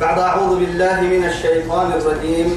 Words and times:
بعد 0.00 0.18
أعوذ 0.18 0.58
بالله 0.58 1.00
من 1.00 1.24
الشيطان 1.24 1.92
الرجيم. 1.92 2.48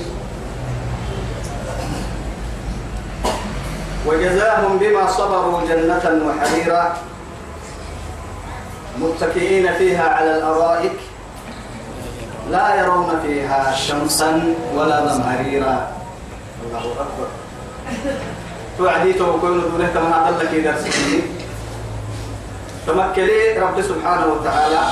وجزاهم 4.07 4.77
بما 4.77 5.03
صبروا 5.11 5.61
جنة 5.69 6.05
وحريرا. 6.27 6.97
متكئين 8.99 9.73
فيها 9.73 10.07
على 10.09 10.37
الأرائك. 10.37 10.97
لا 12.51 12.75
يرون 12.75 13.09
فيها 13.23 13.75
شمسا 13.75 14.53
ولا 14.75 15.07
زمهريرا 15.07 15.75
الله 16.65 16.85
أكبر. 16.91 17.27
توعدي 18.77 19.13
توكل 19.13 19.61
دونه 19.61 19.89
كما 19.93 20.15
أقل 20.23 20.39
لك 20.39 20.51
درسك 20.63 21.23
تمكلي 22.87 23.59
رب 23.59 23.81
سبحانه 23.81 24.25
وتعالى 24.27 24.83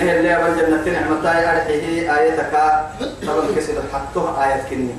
نهي 0.00 0.18
اللي 0.18 0.36
أبن 0.36 0.56
جنة 0.56 1.00
نعمتاي 1.00 1.50
أرحيه 1.50 2.18
آيتك. 2.18 2.52
طبعا 3.26 3.44
كسد 3.56 3.76
حطوها 3.92 4.44
آية 4.44 4.62
كني. 4.70 4.94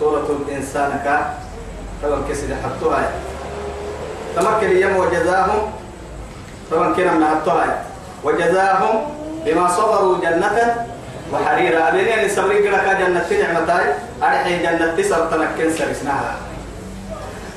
سورة 0.00 0.38
الإنسان 0.48 1.00
كا 1.04 1.34
طبعا 2.02 2.22
كسد 2.30 2.56
حطوها 2.64 2.98
آية. 2.98 3.10
تمكلي 4.36 4.80
يم 4.80 4.96
وجزاهم. 4.96 5.72
طبعا 6.70 6.94
كنا 6.94 7.12
من 7.12 7.24
حطوها 7.26 7.64
آية. 7.64 7.82
وجزاهم 8.24 8.94
بما 9.46 9.68
صبروا 9.68 10.20
جنة 10.20 10.86
وحريرا. 11.32 11.88
أبنين 11.88 12.08
أن 12.08 12.28
سبرين 12.28 12.62
كنا 12.62 12.92
جنة 12.92 13.26
نعمتاي. 13.42 13.94
أرحيه 14.22 14.62
جنة 14.62 15.02
سرطنك 15.02 15.48
كنسر 15.58 15.90
اسمها 15.90 16.34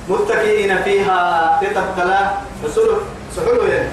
متكئين 0.10 0.78
فيها. 0.78 1.60
تتبتلا. 1.62 2.32
سحلو 3.36 3.64
يعني. 3.64 3.90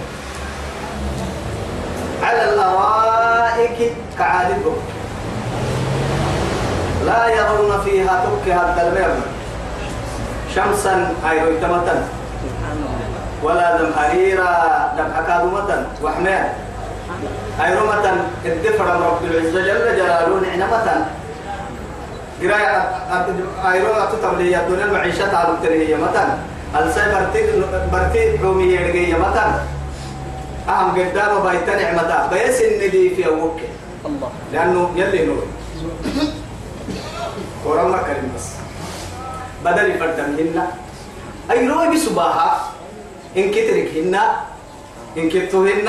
على 2.31 2.55
الأرائك 2.55 3.93
كعادتهم 4.19 4.77
لا 7.07 7.27
يرون 7.29 7.81
فيها 7.85 8.25
تكها 8.25 8.63
الدلبيب 8.71 9.15
شمسا 10.55 11.13
أي 11.31 11.41
تمتا 11.63 12.09
ولا 13.43 13.79
زمهريرا 13.79 14.53
دم 14.99 15.11
أكادمة 15.19 15.87
وحمير. 16.03 16.45
أي 17.65 17.75
رمة 17.75 18.05
الدفر 18.45 18.85
رب 18.85 19.25
العزة 19.25 19.61
جل 19.61 19.97
جلاله 19.97 20.41
نعمة 20.57 21.07
قراءة 22.43 22.79
أي 23.73 23.81
رمة 23.81 24.05
تتبلي 24.13 24.57
الدنيا 24.61 24.85
المعيشة 24.85 25.37
على 25.37 25.49
التنهية 25.49 25.97
متى 25.97 26.25
السي 26.79 27.01
برتي 27.93 28.39
حومي 28.39 28.65
يرجي 28.65 29.15
متى 29.15 29.45
أهم 30.69 30.91
قدام 30.91 31.33
بيت 31.43 31.69
نعمة 31.71 32.27
بيس 32.27 32.61
الندي 32.61 33.15
في 33.15 33.29
أبوك 33.29 33.61
الله. 34.07 34.31
لأنه 34.53 34.91
يلي 34.97 35.27
نور. 35.27 35.47
ورمى 37.65 37.99
كريم 37.99 38.33
بس. 38.37 38.47
بدل 39.65 39.99
فردمهن 39.99 40.67
أي 41.51 41.69
روي 41.69 41.89
بسباها. 41.95 42.73
إن 43.37 43.51
كتركهن 43.51 44.15
إن 45.17 45.29
كتوهن 45.31 45.89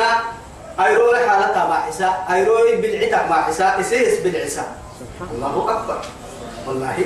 أي 0.79 0.95
روي 0.95 1.17
حالتها 1.27 1.67
مع 1.67 1.79
حسا 1.81 2.09
أي 2.31 2.43
روي 2.43 2.75
بالعتا 2.75 3.29
مع 3.29 3.41
حسا 3.41 3.79
إسيس 3.79 4.19
بالعسا 4.19 4.65
الله 5.31 5.55
أكبر. 5.71 5.99
والله. 6.67 6.97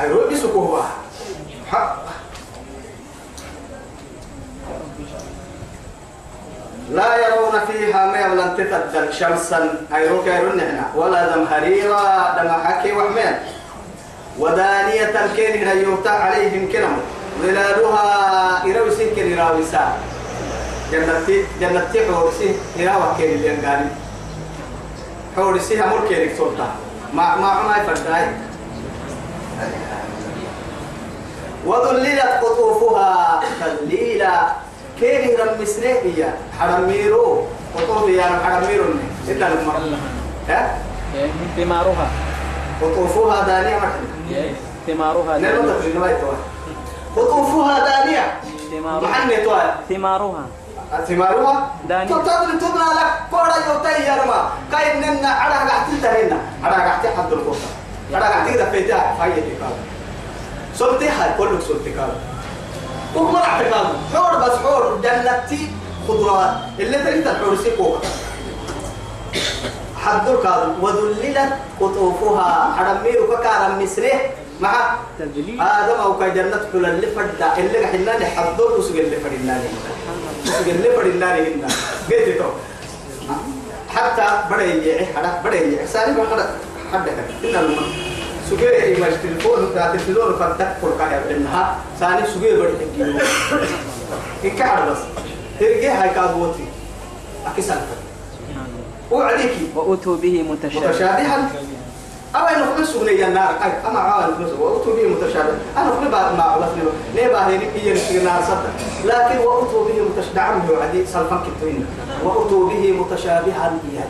أي 0.00 0.08
روي 0.08 0.34
بسكوها 0.34 0.90
حق. 1.70 2.19
لا 6.90 7.16
يرون 7.16 7.60
فيها 7.66 8.06
ما 8.06 8.18
يبلن 8.20 8.56
تتدل 8.56 9.14
شمسا. 9.14 9.86
أيروك 9.94 10.26
يرون 10.26 10.60
هنا. 10.60 10.86
ولا 10.96 11.34
زمهريرا 11.34 12.02
دم 12.36 12.50
حكي 12.64 12.92
وحمين 12.92 13.34
ودانية 14.38 15.14
كين 15.36 15.62
هنا 15.62 15.72
يوتا 15.72 16.08
عليهم 16.08 16.72
كنم 16.72 16.96
ظلالها 17.42 18.06
إراوي 18.66 18.90
سنكن 18.90 19.38
إراوي 19.38 19.64
سا. 19.72 19.92
جنتي 20.92 21.44
جنتي 21.60 21.98
حورسي 22.06 22.54
إراوي 22.80 23.14
كين 23.18 23.30
اللي 23.34 23.48
ينقاني 23.48 23.88
حورسي 25.36 25.82
همور 25.82 26.08
كينك 26.08 26.34
سلطة 26.38 26.68
ما 27.14 27.36
ما 27.36 27.62
ما 27.62 27.76
يفرداي. 27.76 28.26
وذللت 31.66 32.20
قطوفها 32.42 33.40
تذليلا. 33.60 34.52
كيري 35.00 35.34
رم 35.34 35.62
مسنية 35.62 36.34
حرميرو. 36.60 37.44
قطوف 37.76 38.08
يا 38.10 38.22
حرميرو 38.44 38.84
إلا 39.28 39.44
لما 39.44 39.98
ها؟ 40.48 40.78
ثمارها 41.56 42.08
قطوفها 42.82 43.46
دانية 43.46 43.76
محل 43.76 44.04
ثمارها 44.86 45.38
تفرين 45.38 45.98
ما 45.98 46.10
يتوى. 46.10 46.36
قطوفها 47.16 47.76
دانية. 47.88 48.40
محل 48.82 49.30
يتوى. 49.30 49.62
ثمارها 49.88 50.44
ثمارها 51.08 51.70
دانية. 51.88 52.08
تطلع 52.08 52.44
تبنى 52.44 52.88
لك 52.98 53.10
كورا 53.30 53.56
يوتي 53.68 54.02
يا 54.04 54.14
رما. 54.22 54.50
كاين 54.72 55.00
ننا 55.00 55.28
على 55.28 55.54
قاعد 55.54 55.86
تنتهينا 55.90 56.38
على 56.64 56.74
قاعد 56.74 57.06
حد 57.06 57.32
القطة 57.32 57.68
على 58.14 58.24
قاعد 58.24 58.46
تقدر 58.46 58.70
فيتها 58.70 59.14
فاية 59.18 59.58
كاب 59.60 59.76
سلطي 60.74 61.08
هاي 61.08 61.30
كله 61.38 61.60
سلطي 61.60 61.90
كاب 63.14 63.22
وما 63.22 63.44
اعتقاد 63.44 63.86
حور 64.14 64.38
بس 64.38 64.52
حور 64.58 65.00
جنتي 65.02 65.68
خضروات. 66.08 66.54
اللي 66.78 66.98
تريد 66.98 67.26
الحور 67.28 67.56
سيكوك 67.56 67.98
حد 69.96 70.28
الكاد 70.28 70.74
وذللت 70.82 71.52
قطوفها. 71.80 72.74
حرمير 72.78 73.22
وكارم 73.22 73.82
مسره 73.82 74.20
مع 74.60 74.96
آدم 75.20 76.00
أو 76.00 76.18
كجنة 76.18 76.60
كل 76.72 76.86
اللي 76.86 77.06
فردا 77.06 77.56
اللي 77.58 77.86
حنا 77.86 78.18
نحضر 78.18 78.78
وسق 78.78 78.90
اللي 78.96 79.16
فردا 79.16 79.60
وسق 80.46 80.68
اللي 80.68 80.90
فردا 80.96 81.26
هنا. 81.34 81.68
قلت 82.10 82.38
تو 82.38 82.50
حتى 83.94 84.26
بدأ 84.50 84.64
يجي 84.64 85.06
حدا 85.06 85.40
بدأ 85.44 85.56
يجي 85.60 85.86
سالم 85.86 86.26
حدا 86.32 86.50
حدا 86.92 87.12
كده 87.42 87.60
إن 87.60 87.76
سجى 88.50 88.92
يمشي 88.92 89.16
تلفون 89.22 89.74
ده 89.74 89.92
تلفون 89.92 90.32
فتك 90.40 90.76
كل 90.82 90.88
كايا 90.98 91.22
بينها 91.28 91.76
سالم 92.00 92.26
سجى 92.34 92.52
بدأ 92.56 92.70
يجي 92.98 93.18
إنك 94.44 94.60
على 94.62 94.90
بس. 94.90 94.98
ترجع 95.60 96.02
هاي 96.02 96.08
كابوتي. 96.14 96.64
أكيد 97.46 97.64
وعليكي 99.10 99.66
وأتوا 99.74 100.16
به 100.16 100.42
متشابه 100.42 100.88
متشابها. 100.88 101.50
أما 102.36 102.56
إنه 102.56 102.66
كل 102.76 102.86
سجن 102.86 103.08
النار 103.24 103.54
أي 103.64 103.72
أما 103.88 104.34
كل 104.38 104.46
سجن 104.46 104.60
وأتوا 104.60 104.96
به 104.96 105.08
متشابه 105.08 105.52
أنا 105.76 105.90
كل 106.00 106.08
بعد 106.10 106.36
ما 106.36 106.42
عرفت 106.42 106.74
له. 106.76 106.92
نبى 107.24 107.34
هني 107.36 107.66
هي 107.76 108.18
النار 108.18 108.42
صدق 108.42 108.70
لكن 109.04 109.38
وأتوا 109.38 109.84
به 109.84 110.02
متشابه 110.02 110.34
دعم 110.34 110.62
له 110.68 110.82
عدي. 110.84 111.06
سلفان 111.06 111.38
كتوين. 111.46 111.86
وأتوا 112.24 112.68
به 112.68 112.92
متشابها. 112.92 113.72
إياه 113.92 114.08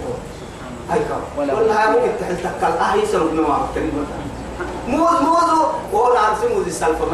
هاي 0.91 0.99
كم 0.99 1.41
ولا- 1.41 1.55
هاي 1.55 1.89
ممكن 1.91 2.11
تحل 2.21 2.37
تكال. 2.37 2.78
أهي 2.78 3.07
سلوك 3.07 3.33
نوع 3.33 3.59
كلمة. 3.75 4.05
موز 4.88 5.20
موز 5.22 5.50
وهو 5.92 6.14
نعرف 6.14 6.44
موز 6.54 6.66
السلفة 6.66 7.04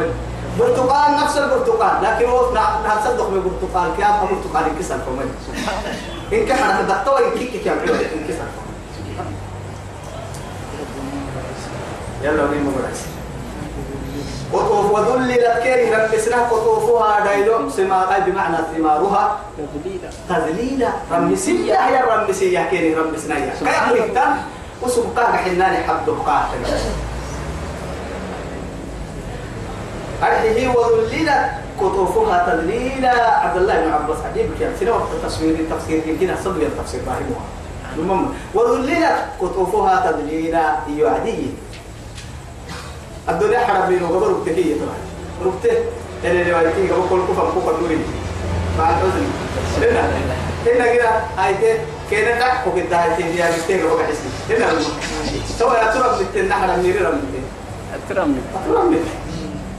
برتقال 0.59 1.15
نفس 1.23 1.37
البرتقال 1.37 2.03
لكن 2.03 2.25
هو 2.29 2.51
نصدق 2.97 3.29
من 3.29 3.41
برتقال 3.43 3.89
كيف 3.97 4.07
برتقال 4.31 4.71
انكسر 4.71 4.97
فمن 4.97 5.29
إن 6.33 6.45
كان 6.45 6.57
هذا 6.57 6.97
دكتور 6.97 7.21
يكيك 7.21 7.63
كم 7.65 7.71
انكسر 7.71 8.47
يلا 12.23 12.43
نيم 12.51 12.67
مبرس 12.67 13.01
قطوف 14.53 14.91
وذللت 14.91 15.59
كيري 15.63 15.95
رمسنا 15.95 16.37
قطوفها 16.43 17.19
دايلو 17.25 17.69
سما 17.69 18.15
أي 18.15 18.21
بمعنى 18.31 18.57
ثمارها 18.77 19.39
تذليلا. 19.57 20.09
تذليلا. 20.29 20.89
رمسية 21.11 21.73
هي 21.87 22.03
الرمسية 22.03 22.67
كيري 22.69 22.93
رمسنا 22.95 23.37
يا 23.37 23.53
كيف 23.59 23.63
نكتن 24.01 24.31
وسبقاك 24.81 25.35
حناني 25.35 25.77
حد 25.77 26.05
بقاك 26.07 26.45
هذه 30.21 30.67
وذللت 30.67 31.49
قطوفها 31.81 32.49
تذليلا 32.51 33.37
عبد 33.39 33.57
الله 33.57 33.81
بن 33.85 33.91
عباس 33.91 34.17
عجيب 34.31 34.49
كان 34.59 34.71
سنة 34.79 34.91
وقت 34.91 35.07
تصوير 35.25 35.55
التفسير 35.55 36.01
يمكن 36.07 36.35
صدق 36.45 36.61
التفسير 36.61 36.99
فاهمها 37.05 37.41
المهم 37.97 38.33
وذللت 38.53 39.15
قطوفها 39.41 40.11
تذليلا 40.11 40.75
يعدي 40.97 41.47
الدنيا 43.29 43.59
حرب 43.59 43.91
لي 43.91 44.03
وقبل 44.03 44.27
ركتكية 44.33 44.75
طبعا 44.75 44.97
ركته 45.45 45.77
اللي 46.23 46.51
روايتي 46.51 46.91
قبل 46.91 47.09
كل 47.09 47.21
كفر 47.33 47.49
كفر 47.49 47.81
نوري 47.81 47.99
مع 48.79 48.89
الحزن 48.89 49.25
هنا 49.77 50.09
هنا 50.65 50.93
كده 50.93 51.09
هايته 51.37 51.79
كنا 52.09 52.39
تحكوا 52.39 52.71
كده 52.75 53.03
هايته 53.03 53.31
دي 53.31 53.41
هايته 53.41 53.89
قبل 53.91 54.03
حسي 54.03 54.55
هنا 54.55 54.65
سوى 55.59 55.75
يا 55.77 55.91
ترى 55.93 56.25
بتنا 56.33 56.55
حرب 56.55 56.79
نيري 56.79 56.99
رمتين 56.99 57.43
أترمي. 58.09 58.37
أترمي 58.65 58.97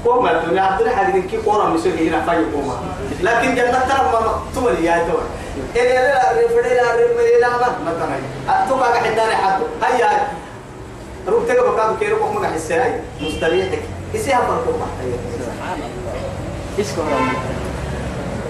كوما 0.05 0.31
الدنيا 0.31 0.63
عبد 0.63 0.81
الحليم 0.81 1.29
كي 1.29 1.37
كورا 1.37 1.69
مسوي 1.69 2.09
هنا 2.09 2.21
فاي 2.27 2.45
كوما. 2.53 2.77
لكن 3.21 3.55
جنة 3.55 3.79
ترى 3.89 4.03
ما 4.13 4.41
تمر 4.55 4.81
يا 4.83 5.07
دور. 5.09 5.23
إلى 5.77 5.93
لا 5.93 6.33
رفدي 6.33 6.75
لا 6.75 6.93
رفدي 6.95 7.41
لا 7.41 7.49
ما. 7.49 7.69
مثلا 7.87 8.19
أتوقع 8.49 8.95
حداني 8.95 9.37
حد. 9.37 9.61
هيا. 9.83 10.29
روح 11.29 11.45
تجا 11.49 11.63
بكام 11.63 11.97
كيلو 12.01 12.17
كم 12.17 12.41
ما 12.43 12.49
حسي 12.49 13.01
مستريحك. 13.21 13.83
يسيها 14.15 14.41
بركوبة 14.41 14.87
سبحان 15.39 15.79
الله 15.79 16.97
كهرباء 16.97 17.59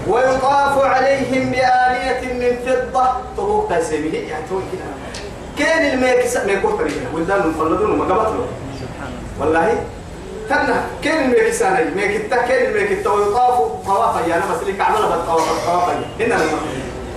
ويطاف 0.08 0.84
عليهم 0.84 1.50
بآنية 1.50 2.32
من 2.32 2.56
فضة. 2.66 3.06
طرق 3.36 3.78
تسميه. 3.78 4.28
يعني 4.28 4.44
كان 5.58 5.82
الميكس 5.94 6.36
ميكو 6.36 6.70
طريقة 6.70 7.14
ولدان 7.14 7.48
مفلدون 7.48 7.98
ما 7.98 8.04
قبطلوا. 8.04 8.46
والله 9.40 9.84
تنا 10.48 10.84
كان 11.04 11.24
الميكس 11.24 11.62
أنا 11.62 11.84
ميكتا 11.96 12.36
كان 12.36 12.66
الميكس 12.66 13.06
ويطاف 13.06 13.58
طوافا. 13.86 14.26
يعني 14.26 14.42
مسلك 14.50 14.80
عمل 14.80 15.02
بالطواف 15.02 15.66
طوافا 15.66 15.92
هنا 16.20 16.34
لما 16.34 16.58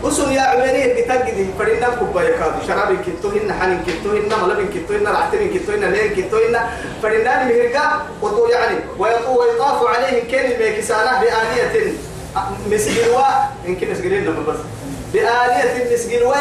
وسن 0.04 0.32
يا 0.32 0.42
عمري 0.42 1.02
كتجدي 1.02 1.46
فرينا 1.60 1.90
كوبا 1.90 2.22
يكاد 2.22 2.54
شراب 2.68 2.98
كتو 3.06 3.30
هنا 3.30 3.54
حنين 3.54 3.80
كتو 3.88 4.10
هنا 4.12 4.36
ملبن 4.44 4.70
كتو 4.74 4.94
هنا 4.94 5.12
رعتين 5.12 5.54
كتو 5.54 5.72
هنا 5.72 5.86
لين 5.86 6.16
كتو 6.16 6.38
هنا. 6.38 6.70
فرينا 7.04 7.44
مهرقا 7.46 8.06
وطو 8.22 8.46
يعني. 8.48 8.78
ويطاف 9.00 9.88
عليهم 9.88 10.28
كان 10.32 10.52
الميكس 10.52 10.92
أنا 10.92 11.22
بآنية 11.22 11.94
مسجلوا 12.72 13.22
يمكن 13.66 13.92
مسجلين 13.92 14.26
لما 14.26 14.44
بس. 14.48 14.60
بآلية 15.14 15.94
مسجلوا 15.94 16.36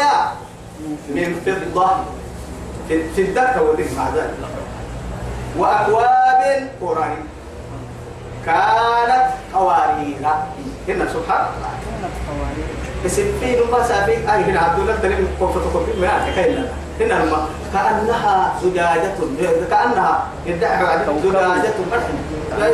من 1.09 1.41
فضة 1.47 1.91
في, 2.89 3.23
الدكة 3.23 3.63
والذي 3.63 3.97
مع 3.97 4.09
ذلك. 4.17 4.35
وأكواب 5.59 6.69
قرآن 6.81 7.17
كانت 8.47 9.27
قوارير. 9.55 10.17
هنا 10.89 11.05
سبحان 11.15 11.45
الله. 11.51 11.73
كانت 11.85 12.15
قوارير. 12.29 12.69
بسفين 13.05 13.59
ما 13.73 13.83
سافي 13.89 14.13
أي 14.13 14.41
هنا 14.45 14.61
عبد 14.61 14.79
الله 14.79 14.97
تلم 15.03 15.29
كوفة 15.39 15.61
كوفة 15.73 16.01
ما 16.01 16.29
أتكلم 16.29 16.69
هنا 17.01 17.23
الماء 17.23 17.47
كأنها 17.73 18.53
زجاجة. 18.63 19.13
كأنها 19.71 20.23
يدعي 20.47 20.99
زجاجة 21.23 21.71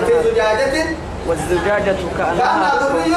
في 0.07 0.15
زجاجة. 0.25 0.87
والزجاجة 1.27 1.97
كأنها 2.19 2.71
دري 2.81 3.15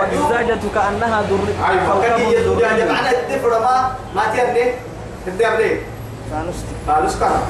والزجاجة 0.00 0.60
كأنها 0.74 1.22
در 1.22 1.44
أيوه 1.68 2.02
كان 2.02 2.20
هي 2.20 2.44
زجاجة. 2.44 2.92
معنى 2.92 3.10
الدفر 3.10 3.60
ما 3.60 3.74
ما 4.14 4.22
تيرني. 4.32 4.72
تدري 5.26 5.80
فانوستي 6.30 6.74
فالوس 6.86 7.16
كار 7.20 7.42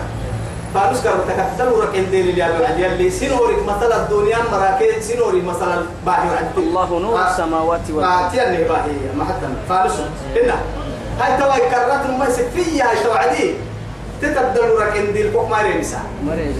فالوس 0.75 1.03
كار 1.03 1.15
تكتل 1.29 1.69
ورك 1.73 1.95
الدين 1.95 2.29
اللي 2.29 2.41
يابو 2.41 2.65
عدي 2.65 2.87
اللي 2.87 3.11
سينوري 3.11 3.57
مثلا 3.57 3.97
الدنيا 3.97 4.39
مراكز 4.53 5.07
سينوري 5.07 5.43
مثلا 5.43 5.83
باهي 6.07 6.37
عدي 6.37 6.59
الله 6.59 6.99
نور 6.99 7.23
السماوات 7.27 7.91
ما 7.91 7.97
والأرض 7.97 8.33
تيرني 8.33 8.65
باهي 8.65 8.93
ما 9.17 9.25
حتى 9.25 9.47
فالوس 9.69 9.93
هنا 10.37 10.57
هاي 11.21 11.37
توا 11.39 11.59
كررت 11.59 12.19
ما 12.19 12.31
سفية 12.31 12.91
هاي 12.91 13.05
توعدي 13.05 13.55
تتبدل 14.23 14.71
ورك 14.71 14.97
الدين 14.97 15.33
فوق 15.33 15.49
ما 15.49 15.63
ريمسا 15.63 16.01
مريض 16.27 16.55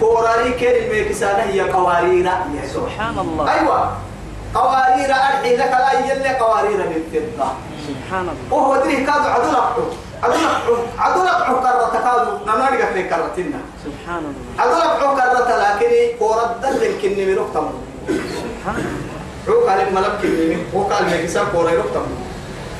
كوراري 0.00 0.50
كان 0.50 0.84
الميكسانة 0.84 1.42
هي 1.42 1.60
قوارير 1.60 2.30
سبحان 2.74 3.18
الله. 3.18 3.52
أيوه. 3.54 3.92
قوارير 4.54 5.10
أرحي 5.10 5.56
لك 5.56 5.70
لا 5.70 5.92
يلي 6.12 6.28
قوارير 6.28 6.78
من 6.78 7.02
فضة 7.12 7.48
سبحان 7.88 8.20
الله. 8.20 8.34
وهو 8.50 8.76
دريه 8.76 9.06
كادو 9.06 9.28
عدو 9.28 9.50
لقحو 9.50 9.82
عدو 10.24 10.32
لقحو 10.32 10.74
عدو 10.98 11.22
لقحو 11.24 11.54
كرة 11.60 11.90
كادو 11.92 12.32
نماري 12.46 12.82
قفلي 12.82 13.02
كرتنا 13.02 13.60
سبحان 13.84 14.22
الله. 14.28 14.44
عدو 14.58 14.74
لقحو 14.82 15.16
كرة 15.16 15.48
لكني 15.62 16.00
قورد 16.20 16.60
دل 16.62 16.92
كني 17.02 17.24
من 17.26 17.36
رقتم 17.38 17.66
سبحان 18.08 18.76
الله. 18.76 19.14
قال 19.68 19.80
الملك 19.88 20.12
كني 20.22 20.56
هو 20.74 20.82
قال 20.82 21.04
ميكسا 21.04 21.40
قوري 21.40 21.76
رقتم 21.76 22.06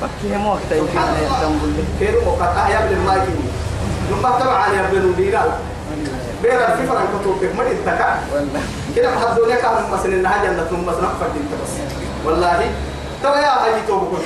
فكيه 0.01 0.37
وقت 0.49 0.71
يمكن 0.71 0.97
أن 0.97 1.15
يتنبل. 1.23 1.83
كيرو 1.99 2.21
مقطع 2.21 2.69
يا 2.69 2.79
ابن 2.83 2.93
الماجي 2.93 3.35
نما 4.11 4.29
طبعا 4.29 4.67
يا 4.73 4.81
ابن 4.87 4.97
الديرال 4.97 5.51
بير 6.43 6.59
الفكرة 6.67 6.99
أن 6.99 7.07
كتبك 7.13 7.55
ما 7.57 7.63
تتكا 7.63 8.19
كده 8.95 9.15
محضوني 9.15 9.55
كان 9.55 9.89
مثلا 9.91 10.13
إنها 10.13 10.43
جنة 10.43 10.71
مثلا 10.87 11.09
فردين 11.19 11.45
بس. 11.63 11.73
والله. 12.25 12.71
ترى 13.23 13.37
يا 13.37 13.63
هاي 13.63 13.81
كله 13.87 14.19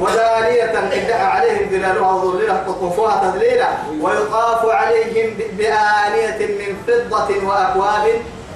ودانية 0.00 0.64
ادعى 0.92 1.22
عليهم 1.24 1.70
ظلالها 1.70 2.10
وظللها 2.12 2.64
قطوفها 2.68 3.30
تذليلا 3.30 3.68
ويطاف 4.00 4.66
عليهم 4.66 5.34
بآنية 5.58 6.38
من 6.46 6.76
فضة 6.86 7.46
وأكواب 7.48 8.06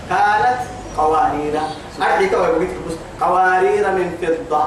كانت 0.09 0.59
قوارير. 0.97 1.61
أرحي 2.03 2.29
كوي 2.29 2.47
بقيت 2.53 2.69
بس 2.89 2.95
قوارير 3.21 3.91
من 3.91 4.17
فضة. 4.23 4.65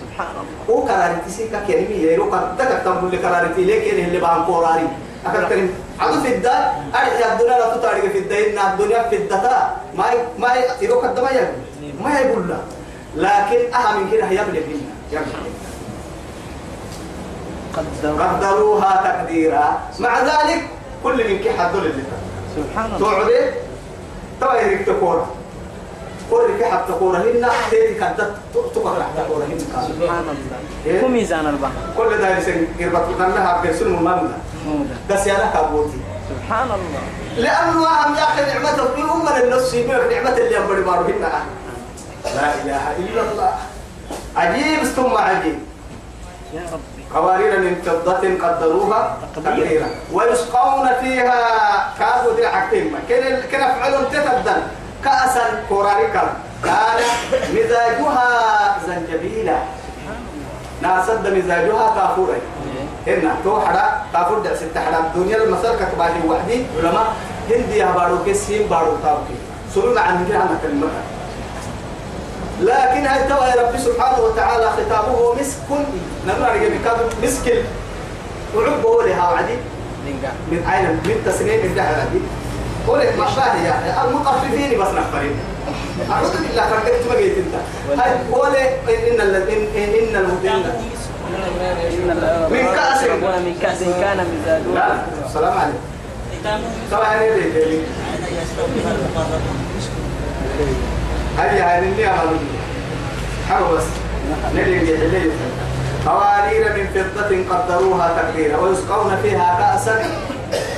سبحان 0.00 0.26
الله. 0.30 0.76
وكرارتي 0.78 1.30
سيكا 1.30 1.60
كريمي 1.66 1.94
يرو 1.94 2.30
كرتك 2.30 2.80
تقول 2.84 3.12
لك 3.12 3.20
كرارتي 3.20 3.64
ليك 3.64 3.94
اللي 3.94 4.18
بان 4.18 4.44
قراري 4.44 4.88
كريم. 5.48 5.74
عدو 6.00 6.20
في 6.20 6.34
الدار 6.34 6.72
أرحي 6.94 7.32
الدنيا 7.32 7.58
لا 7.58 7.76
تطارق 7.76 8.00
في 8.12 8.18
الدين 8.18 8.58
الدنيا 8.58 9.02
في 9.08 9.16
الدتا 9.16 9.76
ما 9.94 10.04
ي- 10.12 10.40
ما 10.40 10.54
ي- 10.54 10.84
يرو 10.84 11.00
كدما 11.02 11.30
يقول. 11.30 11.54
ما 12.04 12.18
يقول 12.20 12.48
لا. 12.48 12.56
لكن 13.16 13.74
أهم 13.74 14.00
من 14.00 14.10
كده 14.10 14.26
يبلغ 14.30 14.60
منا 14.70 14.92
يبلغ 15.12 15.44
قدروها 17.76 19.02
تقديرا. 19.04 19.80
مع 19.98 20.20
ذلك 20.20 20.68
كل 21.02 21.30
من 21.30 21.38
كي 21.38 21.50
حدول 21.58 21.86
اللي 21.86 22.02
سبحان 22.56 22.86
الله. 22.86 22.98
توعدي 22.98 23.40
توا 24.40 24.54
يريك 24.54 24.86
تكورا 24.86 25.26
كل 26.30 26.46
كي 26.58 26.64
حد 26.64 26.86
تكورا 26.88 27.18
هنا 27.18 27.50
تيجي 27.70 27.94
كدت 27.94 28.34
تكورا 28.74 29.02
حتى 29.02 29.22
تكورا 29.24 29.44
هنا. 29.44 29.58
سبحان 29.88 30.24
إيه؟ 30.86 30.90
الله 30.90 31.02
كم 31.08 31.12
ميزان 31.12 31.46
البحر. 31.46 31.72
كل 31.96 32.18
ده 32.18 32.38
يسن 32.38 32.66
يربط 32.78 33.08
لنا 33.18 33.60
بيرسل 33.62 33.86
المامنا 33.86 34.38
مودا 34.66 34.96
بس 35.10 35.26
يا 35.26 35.50
كابوتي 35.54 35.98
سبحان 36.30 36.66
الله. 36.66 37.04
لأنه 37.36 37.86
أهم 37.86 38.14
يا 38.14 38.24
أخي 38.24 38.42
نعمته 38.42 38.84
في 38.94 39.02
أمة 39.02 39.36
النص 39.42 39.74
يبيع 39.74 39.98
نعمة 40.10 40.36
اللي 40.36 40.56
ينبري 40.56 40.82
بارو 40.82 41.04
هنا. 41.04 41.44
لا 42.24 42.54
إله 42.62 42.96
إلا 42.98 43.22
الله. 43.32 43.52
عجيب 44.36 44.84
ثم 44.84 45.14
عجيب. 45.16 45.58
يا 46.54 46.62
ربي 46.72 46.93
قوارير 47.14 47.58
من 47.58 47.74
فضة 47.86 48.22
قدروها 48.42 49.16
تقديرا. 49.36 49.86
ويسقون 50.12 50.88
فيها 51.00 51.40
كابو 51.98 52.30
دي 52.36 52.48
حكيم 52.48 52.96
كن 53.08 53.22
كن 53.50 53.58
فعلهم 53.58 54.04
تتبدل. 54.04 54.62
كأسا 55.04 55.62
كوراريكا. 55.68 56.22
كان 56.64 57.00
مزاجها 57.54 58.28
زنجبيلا. 58.86 59.58
ناسد 60.82 61.26
مزاجها 61.36 61.86
كافورا 61.96 62.38
هنا 63.06 63.34
تو 63.44 63.60
حدا 63.60 63.84
كافور 64.12 64.38
ده 64.38 64.56
ست 64.56 64.78
حدا 64.78 64.98
الدنيا 64.98 65.36
المسار 65.36 65.76
كتباهي 65.76 66.28
وحدي. 66.28 66.66
علماء 66.78 67.06
هندي 67.50 67.76
يا 67.78 67.86
بارو 67.86 68.24
كسين 68.26 68.66
بارو 68.68 68.96
تاوكي 69.02 69.36
سلونا 69.74 70.00
عن 70.00 70.16
عن 70.32 70.58
كلمتها 70.62 71.02
لكن 72.60 73.06
هل 73.06 73.28
ترى 73.28 73.48
يا 73.48 73.54
رب 73.62 73.78
سبحانه 73.78 74.20
وتعالى 74.20 74.70
ختامه 74.70 75.34
مسك. 75.40 75.68
نمر 76.26 76.50
على 76.50 76.68
بكاد 76.68 76.96
مسك 77.22 77.64
وعبه 78.56 79.02
لها 79.02 79.30
وعدي 79.30 79.56
من 80.50 80.62
عين 80.66 80.84
من 80.84 81.22
تسنين 81.26 81.66
من 81.66 81.74
دهر 81.74 81.94
عدي. 82.00 82.20
قولك 82.88 83.18
ما 83.18 83.26
شاهد 83.36 83.64
يا 83.64 84.04
المطففين 84.04 84.80
بس 84.80 84.88
نفرين 84.88 85.36
أعوذ 86.10 86.30
بالله 86.30 86.62
فردت 86.62 87.06
ما 87.08 87.14
قلت 87.14 87.36
أنت. 87.38 87.54
هاي 88.00 88.12
قولي 88.32 88.64
إن 88.88 89.20
إن 89.20 90.16
المدين 90.16 90.62
من 92.50 92.64
كأس. 92.74 93.00
من 93.44 93.54
كأس 93.62 93.80
كان 93.82 94.16
لا 94.16 94.24
مزاجها 94.24 95.06
السلام 95.26 95.58
عليكم. 95.58 95.78
سلام 96.90 97.04
عليكم 97.04 97.44
هذه 101.38 101.78
هذه 101.78 101.88
اللي 101.92 102.06
أمامي 102.06 102.38
حلو 103.48 103.76
بس. 103.76 103.84
نلي 104.54 104.78
اللي 104.78 105.30
قوارير 106.06 106.72
من 106.76 106.86
فضة 106.94 107.56
قدروها 107.56 108.22
تقديرا 108.22 108.56
ويسقون 108.56 109.16
فيها 109.22 109.58
كأسا 109.58 110.06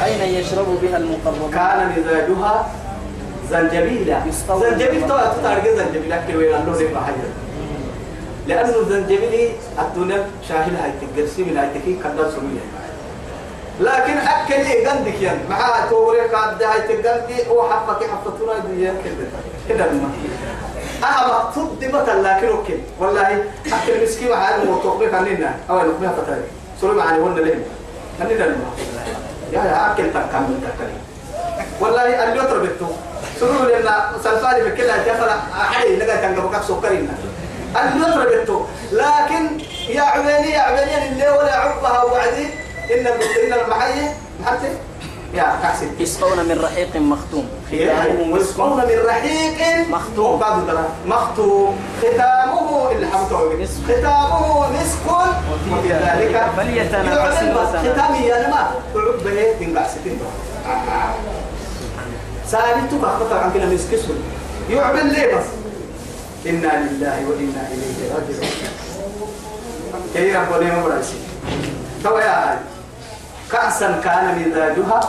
أين 0.04 0.34
يشرب 0.34 0.66
بها 0.82 0.96
المقربون؟ 0.96 1.50
كان 1.50 1.92
مزاجها 1.96 2.68
زنجبيلا. 3.50 4.20
زنجبيل. 4.60 5.08
تو 5.08 5.18
تارجع 5.42 5.74
زنجبيل. 5.76 6.12
أكل 6.12 6.36
وين 6.36 6.54
الله 6.54 6.82
لك 6.82 6.96
حاجة 7.06 7.28
لأنه 8.46 8.76
الزنجبيل 8.78 9.50
الدنيا 9.78 10.26
شاهد 10.48 10.74
هاي 10.82 10.90
تجرسي 11.00 11.44
من 11.44 11.56
هاي 11.56 11.68
تكين 11.74 12.00
كذا 12.04 12.30
سمية. 12.30 12.64
لكن 13.80 14.16
أكل 14.18 14.54
إيه 14.54 14.88
عندك 14.88 15.22
يعني. 15.22 15.38
مع 15.50 15.86
توري 15.90 16.20
قاد 16.20 16.62
هاي 16.62 16.80
تجندي 16.80 17.48
هو 17.50 17.70
حفك 17.70 18.06
حفتنا 18.10 18.58
دي 18.58 18.84
كده 18.84 19.26
كده 19.68 19.84
ما. 19.92 20.10
مكتوب 21.02 21.80
دي 21.80 21.88
مثلا 21.88 22.22
لكن 22.22 22.48
أوكي 22.48 22.78
والله 23.00 23.44
أكل 23.66 24.02
مسكين 24.02 24.30
مع 24.30 24.36
هذا 24.36 24.70
وتوقف 24.70 25.14
عننا 25.14 25.54
أو 25.70 25.76
نقبلها 25.78 26.12
فتاة. 26.12 26.38
سوري 26.80 26.96
معنا 26.96 27.16
هون 27.18 27.34
لهم. 27.38 27.62
عننا 28.20 28.32
لما 28.44 28.70
يا 29.52 29.58
يا 29.64 29.92
أكل 29.92 30.10
تكمل 30.10 30.58
تكلم 30.62 31.00
والله 31.80 32.24
اللي 32.24 32.38
يطرب 32.38 32.64
التو 32.64 32.86
سنو 33.40 33.68
لنا 33.68 34.10
سلفاني 34.24 34.64
بكلا 34.70 34.96
جفر 34.96 35.30
أحد 35.60 35.86
لقى 35.86 36.18
تنقبك 36.18 36.62
سكرين 36.62 37.08
اللي 37.76 38.08
يطرب 38.42 38.66
لكن 38.92 39.60
يا 39.88 40.02
عبيني 40.02 40.50
يا 40.50 40.60
عبيني 40.60 41.08
اللي 41.08 41.28
ولا 41.28 41.56
عبها 41.56 42.02
وعدي 42.04 42.44
إن 42.94 43.06
المسلمين 43.06 43.52
المحيي 43.64 44.08
محتي 44.40 44.68
يا 45.36 45.58
تحسن 45.62 45.88
يسقون 45.98 46.38
من 46.48 46.60
رحيق 46.64 46.96
مختوم. 46.96 47.48
ويسقون 48.32 48.76
من 48.76 48.98
رحيق 49.06 49.88
مختوم. 49.88 50.40
مختوم. 51.06 51.78
ختامه 52.02 52.90
مسك. 53.60 53.84
ختامه 53.88 54.68
مسك 54.72 55.06
وفي 55.52 55.92
ذلك 55.92 56.34
فليتنافس. 56.56 57.36
ختامي 57.76 58.18
يا 58.18 58.48
نما 58.48 58.70
تعب 58.94 59.18
به 59.24 59.52
تنقع 59.60 59.86
ستين 59.88 60.18
سالتك 62.50 63.04
أخطأ 63.04 63.38
عن 63.38 63.52
كلام 63.52 63.74
مسكسون 63.74 64.22
يعمل 64.70 65.12
ليه 65.12 65.34
بس؟ 65.34 65.44
إنا 66.46 66.72
لله 66.86 67.16
وإنا 67.28 67.62
إليه 67.72 68.14
راجعون. 68.14 68.50
كي 70.14 70.36
ربنا 70.36 70.78
مرسي 70.80 71.18
تو 72.04 72.18
يا 72.18 72.58
كأسا 73.52 74.00
كان 74.04 74.24
مزاجها 74.38 75.00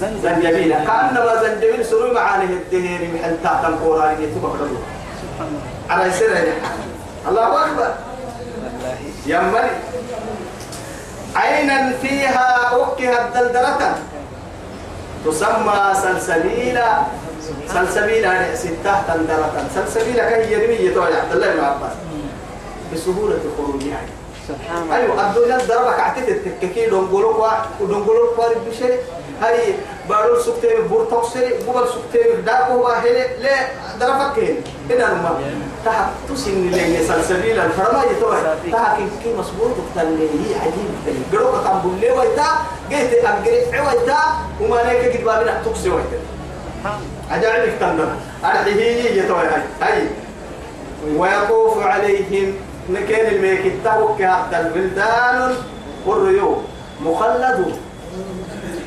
زنجبيل 0.00 0.74
كأنما 0.74 1.42
زنجبيل 1.42 1.86
سروي 1.86 2.12
معاني 2.12 2.44
الدهير 2.44 3.10
محل 3.14 3.36
تحت 3.44 3.64
القرآن 3.64 4.22
يتبع 4.22 4.48
له 4.48 4.70
على 5.90 6.10
سر 6.12 6.52
الله 7.28 7.64
أكبر. 7.64 7.94
يمني 9.26 9.70
عينا 11.36 11.92
فيها 12.02 12.70
أكها 12.72 13.28
الدلدلة 13.28 13.96
تسمى 15.24 15.94
سلسبيلا. 16.02 16.98
سلسبيلا 17.68 18.54
ستة 18.54 18.94
دلدلة. 19.08 19.68
سلسبيلا 19.74 20.30
كهي 20.30 20.52
يرمي 20.52 20.74
يتوى 20.74 21.04
عبد 21.04 21.32
الله 21.32 21.54
بن 21.54 21.60
عباس. 21.60 21.92
بسهولة 22.94 23.38
خروجها 23.56 23.88
يعني. 23.88 24.12
سبحان 24.48 24.82
الله. 24.82 24.96
أيوه 24.96 25.30
الدنيا 25.30 25.58
ضربك 25.58 26.00
عتيت 26.00 26.28
التككي 26.28 26.86
دونغولوك 26.90 27.38
وارد 28.38 28.58
بشيء. 28.70 28.98
هاي 29.40 29.74
بارول 30.08 30.40
سكتين 30.40 30.88
بورتوك 30.90 31.24
سري 31.24 31.54
بوبل 31.66 31.88
سكتين 31.88 32.44
داكو 32.44 32.72
واهل 32.82 33.16
لا 33.42 33.56
ضربك 33.98 34.56
هنا 34.90 35.14
نما 35.14 35.40
تحت 35.84 36.08
لين 36.46 37.06
سلسبيل 37.08 37.60
الفرما 37.60 38.04
يتوه 38.10 38.56
تحت 38.72 38.96
كي 39.22 39.34
مصبوط؟ 39.38 39.70
تلي 39.96 40.28
عجيب. 40.60 40.90
تلي 41.06 41.38
قروك 41.38 41.54
تنبول 41.64 42.18
ويتا 42.18 42.48
جيت 42.90 43.24
أجري 43.24 43.80
ويتا 43.80 44.18
وما 44.60 44.92
نيك 44.92 45.16
قد 45.16 45.24
بابنا 45.24 45.62
تكسي 45.64 45.90
ويتا 45.90 46.20
عجائب 47.30 47.78
تندم. 47.80 48.08
أرحيه 48.44 49.22
يتوه 49.22 49.40
هاي 49.40 49.62
هاي. 49.82 50.06
ويطوف 51.16 51.86
عليهم 51.86 52.54
مكان 52.88 53.34
الميك 53.34 53.66
التوك 53.66 54.22
هذا 54.22 54.60
الولدان 54.60 55.54
والريوم 56.06 56.64
مخلدون. 57.00 57.78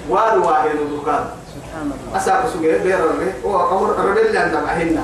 والواهن 0.10 0.77
الدكان 0.86 1.24
سبحان 1.53 1.86
الله. 1.91 2.17
أساق 2.17 2.41
سجى 2.53 2.77
بير 2.79 3.00
الري 3.00 3.33
هو 3.45 3.77
أمر 3.77 3.89
الرجل 3.91 4.27
اللي 4.27 4.39
عندنا 4.39 4.74
هنا. 4.74 5.03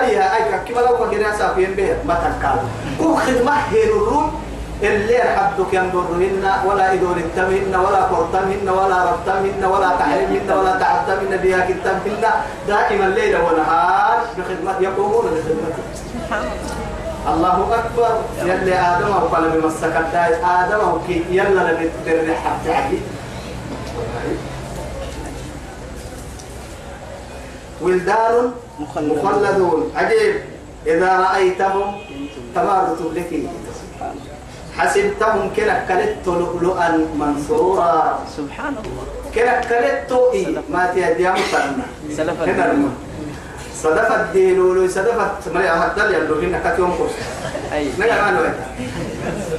أي 0.00 0.18
أي 0.18 0.58
كم 0.66 0.74
لو 0.74 0.96
كنا 0.98 1.34
أساق 1.34 1.58
ين 1.58 1.74
بير 1.74 1.96
ما 2.08 2.14
تنكال 2.14 2.58
كل 2.98 3.14
خدمة 3.16 3.52
هي 3.70 3.84
الروم 3.84 4.40
اللي 4.82 5.18
حدك 5.18 5.70
ينظرهن 5.72 6.44
ولا 6.66 6.92
إدور 6.92 7.16
التمهن 7.16 7.74
ولا 7.84 8.00
قرطمهن 8.10 8.68
ولا 8.68 8.98
ربطمهن 9.10 9.64
ولا 9.64 9.90
تحريمهن 9.98 10.50
ولا 10.58 10.72
تعدمهن 10.78 11.36
بها 11.42 11.60
كتابهن 11.70 12.24
دائما 12.68 13.04
ليل 13.04 13.34
ونهار 13.36 14.18
بخدمة 14.38 14.74
يقومون 14.80 15.24
بخدمته 15.24 15.84
سبحان 15.94 16.42
الله. 16.42 16.92
الله 17.34 17.56
أكبر. 17.78 18.12
يلي 18.42 18.74
آدم 18.74 19.10
وقال 19.10 19.42
من 19.42 19.60
مسكت 19.66 20.14
آدم 20.42 20.80
وكي 20.94 21.24
يلا 21.30 21.62
لم 21.72 21.90
تدرح 22.06 22.42
تعدي 22.66 22.98
ولدان 27.82 28.52
مخلدون. 28.78 29.92
عجيب. 29.96 30.34
إذا 30.86 31.10
رأيتهم 31.18 31.94
تمارت 32.54 33.00
لك. 33.14 33.30
حسبتهم 34.78 35.50
كلا 35.56 35.76
كلت 35.88 36.26
لؤلؤا 36.26 36.88
منصورا 37.18 38.18
سبحان 38.36 38.74
الله 38.84 39.04
كلا 39.34 39.60
كلت 39.60 40.12
إيه 40.32 40.56
ما 40.70 40.90
تيدي 40.94 41.28
أمتنا 41.28 41.86
سلف 42.16 42.40
الدين. 42.40 42.60
الماء 42.60 42.92
صدفت 43.82 44.32
ديلولو 44.32 44.88
صدفت 44.88 45.48
مريا 45.54 45.74
هدل 45.86 46.14
يلو. 46.14 46.34
هنا 46.40 46.58
كتيوم 46.64 46.90
كوس 46.98 47.10
أي. 47.72 47.88
نجا 47.98 48.22
ما 48.22 48.30
نويت. 48.30 48.58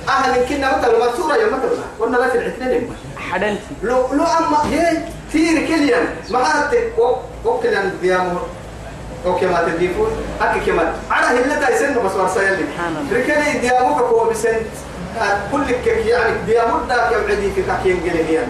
أهل 0.09 0.45
كنا 0.49 0.77
مثل 0.77 0.91
منصورة 0.99 1.35
يوم 1.35 1.53
مثل 1.53 1.69
قلنا 1.99 2.17
لا 2.17 2.29
في 2.29 2.37
العتنين 2.37 2.95
حدنت 3.33 3.59
لو 3.83 4.13
لو 4.13 4.23
أما 4.23 4.57
هي 4.69 4.97
تير 5.31 5.67
كليان 5.67 6.05
ما 6.29 6.39
هاتك 6.39 6.93
أو 6.97 7.17
أو 7.45 7.57
كليان 7.57 7.91
ديامو 8.01 8.37
أو 9.25 9.35
كما 9.39 9.63
تديفون 9.67 10.09
أكي 10.41 10.59
كما 10.59 10.93
على 11.11 11.39
هلا 11.39 11.55
تايسن 11.65 11.93
بس 12.05 12.15
ورسايل 12.15 12.57
سبحان 12.57 12.93
الله. 12.97 13.19
ركني 13.19 13.59
ديامو 13.59 13.95
كقوة 13.95 14.29
بسن 14.29 14.55
كل 15.51 15.65
كك 15.65 16.05
يعني 16.05 16.33
ديامو 16.45 16.77
دا 16.89 16.95
كم 16.95 17.31
عدي 17.31 17.51
في 17.55 17.61
كاكي 17.61 17.89
ينجليان 17.89 18.47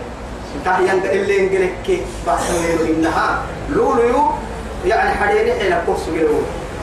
كاكي 0.66 0.92
اللي 0.92 1.38
ينجلك 1.40 1.74
كي. 1.86 2.02
بحثوا 2.28 2.88
إنها. 2.88 3.42
لولو 3.70 4.32
يعني 4.86 5.10
حريني 5.10 5.68
إلى 5.68 5.82
كورس 5.86 6.10
جلو 6.16 6.40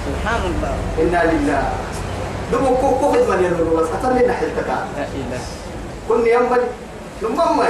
سبحان 0.06 0.40
الله. 0.40 0.74
إنا 1.02 1.32
لله. 1.32 1.62
دمو 2.52 2.76
كو 2.76 2.88
كو 2.98 3.12
خدمة 3.12 3.34
يلو 3.34 3.76
بس. 3.76 3.88
أتمنى 3.88 4.26
نحلتك. 4.26 4.66
لا 4.68 5.06
إله. 5.14 5.40
كن 6.08 6.26
ينبغي 6.26 6.66
لما 7.22 7.66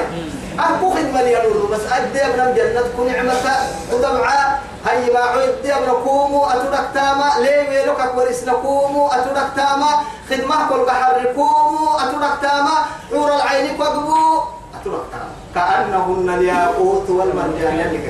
أكو 0.59 0.91
خدمة 0.91 1.21
يلو 1.21 1.67
بس 1.67 1.81
أدي 1.93 2.27
أبنا 2.27 2.51
الجنة 2.51 2.83
كن 2.97 3.07
نعمة. 3.07 3.57
ودمعة 3.93 4.59
هاي 4.87 5.13
ما 5.13 5.21
عدي 5.21 5.75
أبنا 5.75 5.93
كومو 6.05 6.47
أتودك 6.47 6.87
تاما 6.95 7.31
ليه 7.41 7.69
ويلوك 7.69 8.01
أكبرسنا 8.01 8.53
كومو؟ 8.53 9.09
أتودك 9.09 9.49
تاما 9.57 9.91
خدمة 10.31 10.69
كل 10.69 10.85
بحر 10.87 11.25
كومو. 11.35 11.99
أتودك 11.99 12.35
تاما 12.43 12.77
عور 13.13 13.35
العين 13.37 13.77
كوكبو. 13.77 14.41
أتودك 14.81 15.05
تاما 15.13 15.31
كأنهن 15.55 16.29
الياقوت 16.39 17.11
والمرجان. 17.11 17.79
يلي 17.79 18.01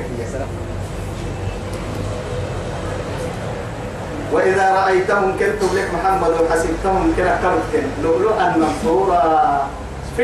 وإذا 4.33 4.75
رأيتهم 4.75 5.39
كنتم 5.39 5.71
لك 5.77 5.91
محمد 5.95 6.31
وحسبتهم 6.31 7.15
كلا 7.17 7.37
كرتين 7.43 7.87
لؤلؤا 8.03 8.57
منصورا 8.57 9.67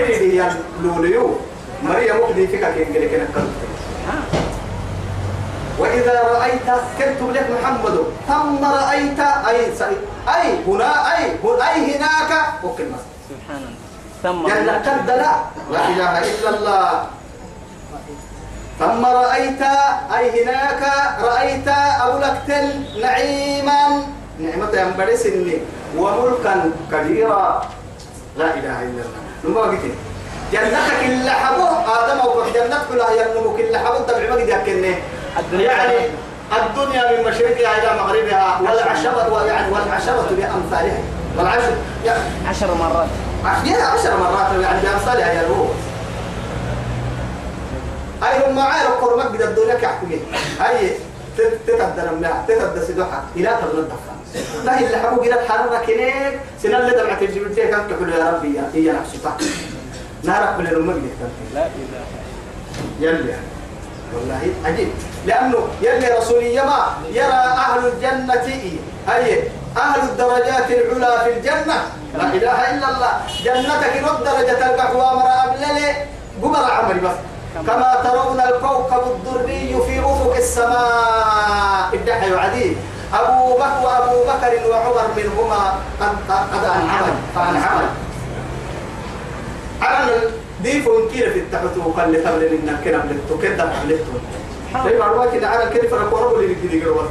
في 0.05 0.41
هي 0.41 0.51
لوليو. 0.83 1.37
مريم 1.83 2.19
فيك 2.35 2.65
كين 2.75 3.29
وإذا 5.79 6.17
رأيت 6.33 6.69
كنتم 6.99 7.31
لك 7.37 7.47
محمد 7.53 7.97
ثم 8.29 8.65
رأيت 8.65 9.21
أي 9.21 9.59
أي 10.29 10.47
هنا 10.67 10.91
أي 11.13 11.37
هنا 11.45 11.75
أي 11.75 11.97
هناك 11.97 12.33
سبحان 13.29 13.63
الله. 13.69 13.77
ثم 14.25 14.49
كد 14.87 15.09
لا. 15.21 15.35
لا 15.73 15.83
إله 15.93 16.13
إلا 16.19 16.51
الله. 16.57 16.91
ثم 18.81 19.03
رأيت 19.07 19.63
أي 20.17 20.25
هناك 20.37 20.83
رأيت 21.21 21.69
أولكتل 22.09 22.67
نعيما. 23.01 23.81
نعمة 24.41 24.73
ينبرسني 24.73 25.57
وملكا 25.97 26.55
كبيرا. 26.93 27.45
لا 28.41 28.49
إله 28.55 28.77
إلا 28.83 29.03
الله. 29.05 29.26
لما 29.47 29.61
قلت 29.61 29.81
جنتك 30.53 31.01
إلا 31.05 31.33
حبو 31.33 31.67
آدم 31.93 32.19
وقف 32.19 32.55
جنتك 32.55 32.91
لا 32.91 33.11
ينمك 33.11 33.61
إلا 33.61 33.79
حبو 33.79 34.05
تبع 34.09 34.19
ما 34.31 34.37
قد 35.37 35.61
يعني 35.61 35.97
الدنيا 36.53 37.03
من 37.13 37.31
مشرقها 37.31 37.79
إلى 37.79 38.03
مغربها 38.03 38.61
والعشرة 38.61 39.47
يعني 39.47 39.73
والعشرة 39.73 40.27
بأمثالها. 40.31 40.99
والعشر 41.39 41.73
يعني 42.05 42.21
عشر 42.49 42.75
مرات. 42.75 43.09
يا 43.65 43.85
عشر 43.85 44.17
مرات 44.17 44.63
يعني 44.63 44.81
بأمثالها 44.83 45.33
يا 45.33 45.49
روح. 45.49 45.69
أي 48.23 48.47
هم 48.47 48.57
معايا 48.57 48.89
القرمك 48.89 49.27
قد 49.27 49.41
الدنيا 49.41 49.75
كحكوية 49.75 50.19
أي 50.69 50.91
تتقدر 51.39 52.15
منها 52.19 52.45
تتقدر 52.49 52.83
سدوحة 52.85 53.23
إلى 53.37 53.57
تبلد 53.63 53.89
لا 54.65 54.81
اللي 54.81 54.97
حبوا 54.97 55.25
قد 55.25 55.49
حرر 55.49 55.85
كنيك 55.87 56.41
سنة 56.63 56.79
اللي 56.79 56.91
دمعت 56.91 57.23
الجبل 57.23 57.55
كانت 57.55 57.91
تقول 57.91 58.13
يا 58.13 58.31
ربي 58.31 58.55
يا 58.57 58.71
هي 58.75 58.93
نفسها 58.93 59.37
نارك 60.25 60.59
من 60.59 60.67
الأمة 60.67 60.95
لا 61.55 61.67
إله 61.67 62.05
يلي 63.01 63.35
والله 64.15 64.41
عجيب. 64.65 64.89
لأنه 65.27 65.59
يلي 65.83 66.09
رسولي 66.19 66.55
يما 66.55 66.87
يرى 67.13 67.43
أهل 67.65 67.87
الجنة 67.87 68.49
أي 69.15 69.43
أهل 69.77 70.01
الدرجات 70.01 70.71
العلى 70.71 71.21
في 71.25 71.33
الجنة. 71.39 71.75
لا 72.19 72.25
إله 72.35 72.59
إلا 72.71 72.89
الله. 72.91 73.13
جنتك 73.45 74.03
رد 74.05 74.25
درجة 74.25 74.67
القحوة 74.67 75.15
مرة 75.15 75.45
أبلل 75.45 75.95
قمر 76.43 76.71
عمري 76.71 77.01
بس. 77.01 77.17
كما 77.67 78.01
ترون 78.05 78.41
الكوكب 78.41 79.03
الدري 79.07 79.77
في 79.87 80.01
أفق 80.01 80.35
السماء. 80.37 81.91
ابدحي 81.95 82.33
وعدي 82.33 82.77
أبو 83.15 83.55
بكر 83.57 83.81
وأبو 83.85 84.25
بكر 84.25 84.71
وعمر 84.71 85.09
منهما 85.17 85.79
قد 86.31 86.65
أنعمل 86.65 87.15
فأنعمل 87.35 87.89
على 89.83 90.13
ديفو 90.63 91.09
كيف 91.09 91.33
في 91.33 91.39
التحتو 91.39 91.91
قال 91.97 92.13
لي 92.13 92.19
قبل 92.19 92.43
إنك 92.45 92.85
كنا 92.85 92.99
بلتو 92.99 93.39
كده 93.43 93.65
بلتو 93.85 94.13
في 94.83 94.99
معلومات 94.99 95.33
كده 95.35 95.49
على 95.49 95.71
كيف 95.71 95.95
ركورو 95.95 96.41
اللي 96.41 96.57
يجي 96.65 96.79
يقرأ 96.79 97.09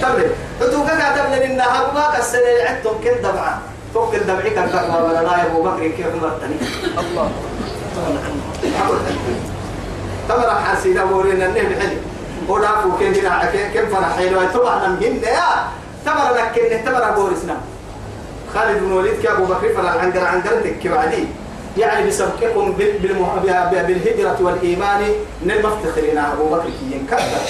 تبلي 0.00 0.26
حتو 0.60 0.84
كذا 0.84 1.16
تبلي 1.16 1.62
أبو 1.62 1.90
بكر 1.98 2.18
السنة 2.18 2.68
عدتم 2.68 2.90
كده 3.04 3.30
دبعة 3.30 3.58
فوق 3.94 4.14
الدبعي 4.14 4.50
كان 4.50 4.68
كأنه 4.68 5.04
ولا 5.04 5.22
لا 5.22 5.46
أبو 5.46 5.62
بكر 5.62 5.88
كيف 5.88 6.06
عمر 6.06 6.28
الثاني 6.28 6.54
الله 6.98 7.30
تمر 10.28 10.50
حاسين 10.50 10.98
أبورين 10.98 11.42
النبي 11.42 11.98
حلي 12.48 12.52
ودافو 12.52 12.98
كيف 12.98 13.24
هنا 13.24 13.50
كيف 13.72 13.94
فرح 13.94 14.16
حلو 14.16 14.40
طبعا 14.54 14.86
نمهن 14.86 15.22
يا. 15.22 15.48
تمر 16.06 16.34
لكن 16.34 16.84
تمر 16.84 17.08
أبورسنا 17.08 17.56
خالد 18.54 18.78
بن 18.82 18.92
وليد 18.92 19.22
كأبو 19.22 19.44
بكر 19.44 19.74
فلا 19.76 19.90
عنقر 19.90 20.24
عنقر 20.24 20.60
تك 20.60 20.86
بعدي 20.86 21.24
يعني 21.78 22.06
بسبقكم 22.08 22.72
بالهجرة 22.72 24.38
والإيمان 24.40 25.00
من 25.42 25.50
المفتخرين 25.50 26.18
أبو 26.18 26.48
بكر 26.48 26.64
كي 26.64 26.96
ينكدر 26.96 27.42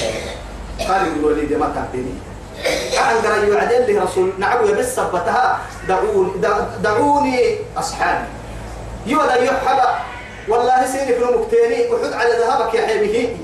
خالد 0.88 1.14
بن 1.14 1.20
الوليد 1.20 1.52
ما 1.52 1.72
تعطيني. 1.74 2.14
عنقر 2.98 3.48
يعدل 3.48 3.94
له 3.94 4.02
رسول 4.04 4.30
نعم 4.38 4.66
يبس 4.66 4.96
سبتها 4.96 5.58
دعوني 5.88 6.30
دعوني 6.82 7.56
أصحابي 7.78 8.24
يودا 9.06 9.42
يحبا 9.42 9.94
والله 10.48 10.86
سيني 10.86 11.14
في 11.14 11.24
المكتيني 11.24 11.92
وحد 11.92 12.12
على 12.12 12.30
ذهبك 12.30 12.74
يا 12.74 12.86
حبيبي. 12.86 13.36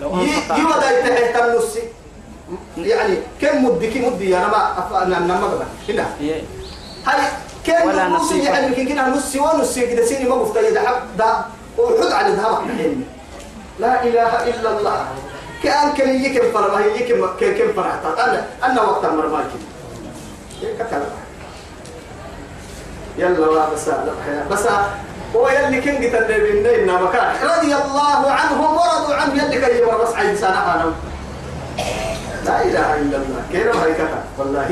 لو 0.00 0.10
يودا 0.58 0.90
يتحت 0.98 1.42
النصي 1.42 1.82
يعني 2.78 3.18
كم 3.40 3.64
مدك 3.64 3.96
مدي 3.96 4.36
أنا 4.36 4.48
ما 4.48 5.02
أنا 5.02 5.18
ما 5.20 5.46
بقى 5.54 5.66
هنا. 5.88 6.06
هاي 7.06 7.20
كم 7.66 7.88
ولا 7.88 8.08
نص. 8.08 8.32
يعني 8.32 8.66
يمكن 8.66 8.88
كده 8.94 9.08
نص 9.08 9.36
ونص 9.36 9.78
كده 9.78 10.04
سيني 10.06 10.28
ما 10.28 10.34
قفت 10.34 10.56
يد 10.56 10.78
حب 10.78 11.16
ده 11.18 11.44
وحد 11.78 12.12
على 12.12 12.28
الحين 12.32 13.04
لا 13.80 14.02
إله 14.04 14.44
إلا 14.48 14.78
الله. 14.78 15.06
كأن 15.62 15.92
كان 15.92 16.24
يكم 16.24 16.52
فرما 16.52 16.80
يكم 16.80 17.26
كم 17.40 17.72
فرحت 17.76 18.04
أنا 18.18 18.46
أنا 18.64 18.82
وقت 18.82 19.06
مرماكي 19.06 19.58
كتب. 20.62 21.02
يلا 23.18 23.68
بس 23.68 23.88
بس 24.50 24.66
هو 25.36 25.48
يلي 25.48 25.80
كن 25.80 25.96
قتل 25.96 26.32
النبي 26.32 26.82
إنما 26.82 27.00
مكان 27.00 27.34
رضي 27.42 27.74
الله 27.74 28.30
عنهم 28.30 28.76
ورضوا 28.76 29.14
عنه 29.14 29.42
يلي 29.42 29.60
كي 29.60 29.82
يمر 29.82 30.02
بس 30.02 30.14
عيد 30.14 30.36
سنة 30.36 30.74
أنا. 30.74 30.92
لا 32.44 32.62
إله 32.62 32.94
إلا 32.94 33.16
الله. 33.16 33.42
كيف 33.52 33.76
هاي 33.76 33.92
كفا 33.92 34.24
والله. 34.38 34.70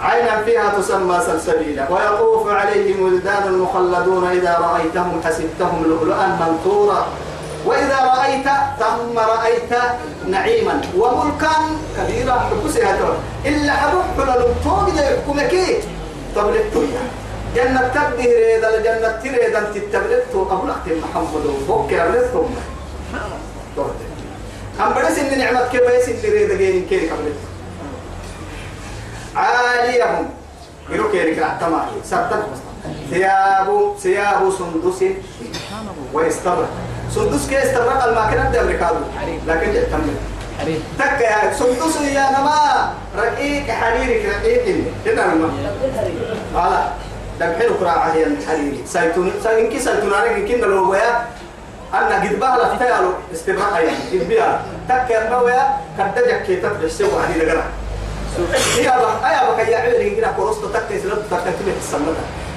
عينا 0.00 0.42
فيها 0.42 0.68
تسمى 0.78 1.20
سلسبيلا. 1.26 1.86
ويطوف 1.90 2.50
عليهم 2.50 3.02
ولدان 3.02 3.58
مخلدون 3.58 4.24
إذا 4.30 4.58
رأيتهم 4.58 5.20
حسبتهم 5.24 5.84
لؤلؤا 5.84 6.26
منثورا. 6.40 7.06
وإذا 7.66 7.98
رأيت 8.16 8.48
ثم 8.78 9.18
رأيت 9.18 9.72
نعيما 10.26 10.80
وملكا 10.98 11.52
كبيرا. 11.96 12.50
حكسها 12.50 12.96
تور 12.96 13.16
إلا 13.44 13.72
حلال 13.72 14.44
توقد 14.64 14.96
يحكمك. 14.96 15.54
تبلتو 16.36 16.82
جنة 17.56 17.88
تبدي 17.94 18.26
ريدا 18.26 18.68
الجنة 18.76 19.08
تريدا 19.22 19.60
تتبلتو 19.74 20.44
قبل 20.44 20.70
أختم 20.70 20.98
محمد 21.04 21.46
وبوك 21.46 21.92
يا 21.92 22.04
بلتو 22.08 22.44
أم 24.80 24.92
بدس 24.92 25.18
إن 25.18 25.38
نعمة 25.38 25.68
كبيس 25.72 26.08
اللي 26.08 26.28
ريدا 26.28 26.56
جيني 26.56 26.80
كيري 26.80 27.10
قبلتو. 27.10 27.46
عاليهم. 29.36 30.30
يروك 30.90 31.14
يريك 31.14 31.38
التمام 31.38 31.88
سبتك 32.04 32.42
ثياب 33.10 33.94
ثياب 34.02 34.52
سندس. 34.58 35.04
ويستبرق. 36.12 36.68
سندس 37.14 37.48
كي 37.48 37.62
استبرق 37.62 38.04
الماكنة 38.04 38.50
دي 38.50 38.60
أمريكادو 38.60 38.98
لكن 39.46 39.70
حريم 40.58 40.82
تك 40.98 41.20
يا 41.20 41.52
سندس 41.52 41.96
يا 42.00 42.30
نما. 42.30 42.92
رقيق 43.16 43.70
حريرك 43.70 44.22
رقيق. 44.34 44.84
هنا 45.06 45.34
نما؟ 45.34 46.92
قال 47.40 47.52
دم 47.52 47.58
حلو 47.58 47.74
قراءة 47.74 48.12
هي 48.12 48.26
الحريري 48.26 48.82
سايتون 48.86 49.32
ساينكي 49.44 49.78
سايتون 49.78 50.14
عليك 50.14 50.48
كنا 50.48 50.66
لو 50.66 50.90
ويا. 50.90 51.26
أنا 51.94 52.14
قد 52.22 52.40
بها 52.40 52.58
لفتايا 52.58 53.12
استبرق 53.32 53.72
يعني. 53.74 54.20
قد 54.20 54.28
بها. 54.28 54.62
تك 54.88 55.10
يا 55.10 55.30
نما 55.30 55.78
كدجك 55.98 56.42
كي 56.42 56.56
تفرش 56.56 56.90
سوى 56.90 57.08
هذه 57.08 57.36
لقرأ. 57.38 57.64
هي 58.76 58.94
الله 58.94 59.30
أي 59.30 59.34
أبغى 59.36 59.72
يا 59.72 59.78
عيني 59.78 60.10
كده 60.10 60.28
كورست 60.36 60.64
تكتي 60.64 61.00
سلطة 61.00 61.36
تكتي 61.44 61.64
في 61.64 61.78
السماء 61.78 62.14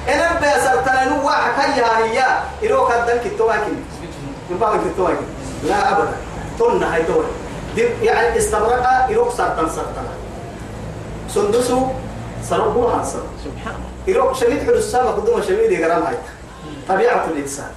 أنا 0.08 0.40
بيسرتنا 0.40 1.10
نوع 1.10 1.32
حكاية 1.32 1.86
هي. 1.86 2.24
إلو 2.64 2.88
كدن 2.88 3.20
كتواكين 3.26 3.86
يبغى 4.52 4.80
كتواكين 4.94 5.28
لا 5.64 5.92
أبدا. 5.92 6.16
تنا 6.60 6.96
هاي 6.96 7.02
دور. 7.04 7.26
يعني 8.02 8.38
استبرق 8.38 9.06
إلو 9.10 9.32
سرطان 9.32 9.70
سرطان. 9.70 10.08
سندسو 11.30 11.88
سربوا 12.44 12.90
هانسر 12.92 13.24
سبحان 13.44 13.76
إلو 14.08 14.34
شميد 14.34 14.64
حلو 14.64 14.78
السامة 14.78 15.12
قدوم 15.12 15.42
شميد 15.42 15.72
يقرام 15.72 16.04
هاي. 16.04 16.18
طبيعة 16.90 17.26
الإنسان. 17.26 17.72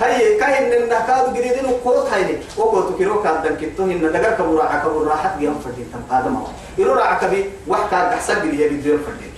هاي 0.00 0.38
كاين 0.38 0.72
النكاد 0.72 1.34
جديدين 1.34 1.64
وقوت 1.64 2.06
هاي 2.12 2.38
وقوت 2.56 2.98
كيرو 2.98 3.22
كادن 3.22 3.56
كتو 3.56 3.82
هن 3.82 4.12
دغر 4.12 4.30
كبر 4.38 4.54
راح 4.54 4.84
كبر 4.84 5.06
راحت 5.06 5.38
جيم 5.38 5.58
فدين 5.64 5.92
تم 5.92 6.14
قادم 6.14 6.36
هو 6.36 6.46
يرو 6.78 6.92
راح 6.92 7.20
كبي 7.20 7.50
وحكا 7.68 8.10
دحسب 8.10 8.44
لي 8.44 8.64
يدي 8.64 8.76
جيم 8.76 8.98
فدين 9.06 9.32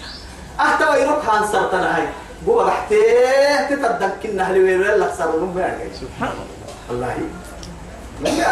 أحتوى 0.61 1.01
يرو 1.01 1.15
كان 1.27 1.47
سرطان 1.53 1.81
هاي. 1.81 2.07
بو 2.47 2.65
بحته 2.65 3.67
تتدك 3.71 4.13
كنا 4.23 4.51
هلي 4.51 4.61
ويل 4.61 5.01
لك 5.01 5.13
سر 5.19 5.37
نم 5.37 5.55
سبحان 6.01 6.33
الله. 6.91 7.17
والله 8.21 8.49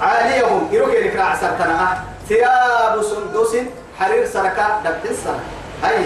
عاليهم. 0.00 0.68
يرو 0.72 0.86
كيرك 0.86 1.16
راح 1.16 1.40
سرطان 1.40 1.70
أه. 1.70 1.98
ثياب 2.28 3.02
سندس 3.02 3.56
حرير 3.98 4.26
سركا 4.26 4.80
دبت 4.84 5.10
السر 5.10 5.38
هاي. 5.82 6.04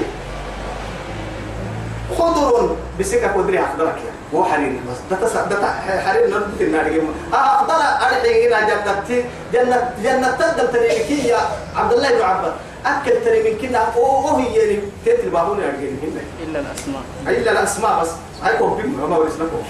خضر 2.19 2.77
بسكة 3.01 3.33
قدري 3.33 3.61
أخضرك 3.61 3.97
يا 3.97 4.39
هو 4.39 4.45
حرير. 4.45 4.73
بس 4.91 4.97
ده 5.11 5.27
تس 5.27 5.33
ده 5.33 5.73
حرير 6.07 6.31
نرد 6.31 6.61
النار 6.61 6.89
جيم 6.89 7.09
آه 7.33 7.37
أفضل 7.37 7.75
أرحي 7.75 8.49
هنا 8.49 8.61
جنة 8.61 9.25
جنة 9.53 9.91
جنة 10.03 10.31
تقدم 10.31 10.73
تريكي 10.73 11.29
يا 11.29 11.39
عبد 11.77 11.93
الله 11.93 12.11
بن 12.11 12.23
عباس. 12.23 12.53
أكل 12.87 13.25
تري 13.25 13.43
من 13.43 13.59
كنا 13.59 13.79
أوه 13.97 14.41
يعني 14.41 14.79
تيت 15.05 15.21
البابون 15.25 15.59
يرجعين 15.59 15.99
هنا. 16.03 16.21
إلا 16.45 16.61
الأسماء. 16.61 17.03
إلا 17.27 17.53
الأسماء. 17.53 18.03
بس 18.03 18.09
هاي 18.43 18.59
كوب 18.59 18.77
بيم. 18.77 19.11
ما 19.11 19.17
ورثنا 19.17 19.45
كوب. 19.45 19.63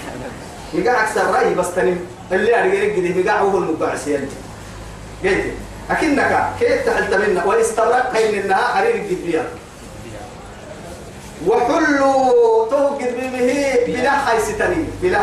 ميقع 0.73 1.03
أكثر 1.03 1.31
رأي 1.31 1.53
بس 1.53 1.75
تاني 1.75 1.97
اللي 2.31 2.61
أرجعين 2.61 2.95
كده 2.95 3.15
ميقع 3.15 3.39
هو 3.39 3.57
المقعس 3.57 4.07
يعني 4.07 4.27
جيت 5.23 5.53
أكنك 5.91 6.49
كيف 6.59 6.85
تحلت 6.85 7.13
منا 7.13 7.45
واستبرق 7.45 8.11
هين 8.15 8.41
إنها 8.43 8.57
حرير 8.57 8.95
الجبرية 8.95 9.45
وحلوا 11.45 12.69
توقد 12.69 13.13
به 13.33 13.49
بلا 13.87 14.11
حيستني 14.11 14.85
بلا. 15.01 15.21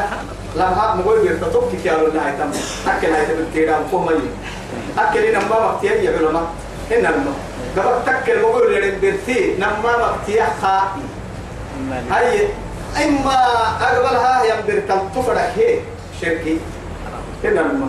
لما 0.57 0.95
مقول 0.95 1.21
بيرتا 1.23 1.49
توقي 1.49 1.77
كيالو 1.83 2.07
لا 2.07 2.29
يتم. 2.29 2.51
أكل 2.87 3.13
هاي 3.13 3.27
تبل 3.27 3.47
كيرا 3.55 3.79
وكم 3.79 4.07
ملي 4.07 4.31
أكل 4.99 5.19
إن 5.19 5.35
ما 5.35 5.57
مقتيا 5.67 5.93
يا 5.93 6.19
علماء. 6.19 6.47
إن 6.93 6.99
لما 6.99 7.35
قبل 7.77 8.05
تكل 8.07 8.43
مقول 8.43 8.75
لين 8.75 8.99
بيرتي 8.99 9.55
نما 9.59 9.93
مقتيا 9.99 10.47
خائي 10.63 11.03
هاي 12.11 12.49
إما 13.05 13.37
أقبلها 13.81 14.45
يا 14.45 14.61
بيرتا 14.67 15.11
تفرح 15.17 15.53
هي 15.57 15.79
شركي. 16.21 16.59
إن 17.45 17.51
لما 17.51 17.89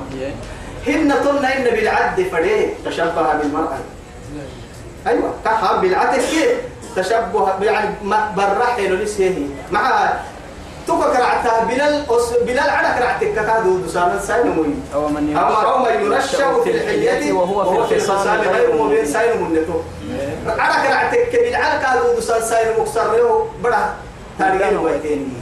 هن 0.87 1.13
طن 1.25 1.45
إن 1.45 1.63
بالعد 1.63 2.27
فريه 2.31 2.73
تشبه 2.85 3.33
بالمرأة. 3.33 3.77
أيوة 5.07 5.33
كحب 5.45 5.81
بالعد 5.81 6.15
كيف؟ 6.15 6.51
تشبه 6.95 7.49
يعني 7.61 7.95
له 8.87 8.95
لسه 8.95 9.47
مع 9.71 10.13
تفكر 10.87 11.23
عتها 11.23 11.63
بلال 11.63 12.03
أس 12.09 12.33
بلال 12.45 12.69
على 12.69 12.99
كرعتك 12.99 13.33
كادو 13.35 13.77
دسان 13.77 14.19
ساين 14.19 14.47
مين 14.47 14.83
أو 14.93 15.07
من 15.07 15.37
أو 15.37 15.77
ما 15.77 15.89
ينشأ 15.89 16.63
في 16.63 16.71
الحية 16.71 17.33
وهو 17.33 17.85
في 17.87 17.95
الخصام 17.95 18.41
غير 18.41 18.83
مبين 18.83 19.05
ساين 19.05 19.41
منته 19.43 19.83
على 20.47 20.87
كرعتك 20.87 21.29
بلال 21.33 21.55
على 21.55 21.79
كادو 21.83 22.19
دسان 22.19 22.41
ساين 22.41 22.67
مكسر 22.79 23.11
له 23.17 23.47
بڑا 23.63 23.81
تاريخ 24.39 24.81
ويتين 24.81 25.33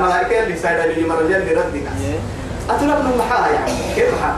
ملائكة 0.00 0.42
اللي 0.42 0.56
سايد 0.56 0.78
اللي 0.78 1.08
مرجع 1.08 1.36
اللي 1.36 1.54
ردك 1.54 1.82
أتلا 2.70 2.92
ابن 2.98 3.18
محا 3.18 3.50
يعني 3.50 3.72
كيف 3.96 4.14
محا 4.14 4.34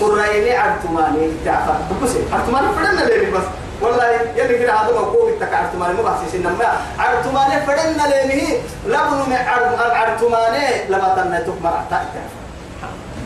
قريني 0.00 0.56
عرتماني 0.56 1.30
تعفى. 1.44 1.72
بكسي 1.90 2.18
عرتماني 2.32 2.66
فدنا 2.76 3.04
ليه 3.04 3.30
بس. 3.30 3.42
والله 3.82 4.06
يلي 4.36 4.58
كده 4.58 4.72
هذا 4.74 4.92
مقوم 4.92 5.28
التك 5.28 5.54
عرتماني 5.54 5.94
مو 5.94 6.02
بحسي 6.02 6.28
سنما 6.32 6.76
عرتماني 6.98 7.60
فدنا 7.66 8.06
ليه 8.26 8.58
لبن 8.86 9.32
عرتماني 9.78 10.84
لما 10.88 11.14
تنتك 11.16 11.62
مرعتا 11.62 12.04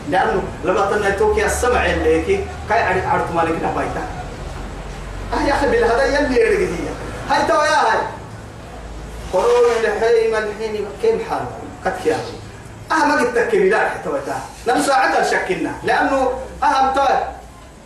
لأنه 0.09 0.43
لما 0.63 0.85
تنيتوك 0.85 1.37
يا 1.37 1.45
السمع 1.45 1.85
اللي 1.85 2.21
كي 2.21 2.45
كاي 2.69 2.83
عرف 2.83 3.07
عرفت 3.07 3.33
مالك 3.35 3.55
نبايتا 3.63 4.01
آه 5.33 5.47
يا 5.47 5.53
أخي 5.53 5.67
بالهذا 5.67 6.03
يلي 6.05 6.39
يرقدية 6.41 6.89
هاي 7.29 7.47
توا 7.47 7.63
يا 7.65 7.71
هاي. 7.91 7.99
قرون 9.33 9.71
الحين 9.83 10.35
الحين 10.35 10.85
كيف 11.01 11.29
حالكم 11.29 11.67
قد 11.85 11.93
كيا 12.03 12.17
أه 12.91 13.05
ما 13.05 13.13
قلت 13.15 13.37
لك 13.37 13.55
بلا 13.55 13.89
حتى 13.89 14.09
وتا 14.09 14.39
لم 14.67 14.81
ساعتها 14.81 15.23
شكلنا. 15.23 15.71
لأنه 15.83 16.31
أهم 16.63 16.93
طيب 16.95 17.19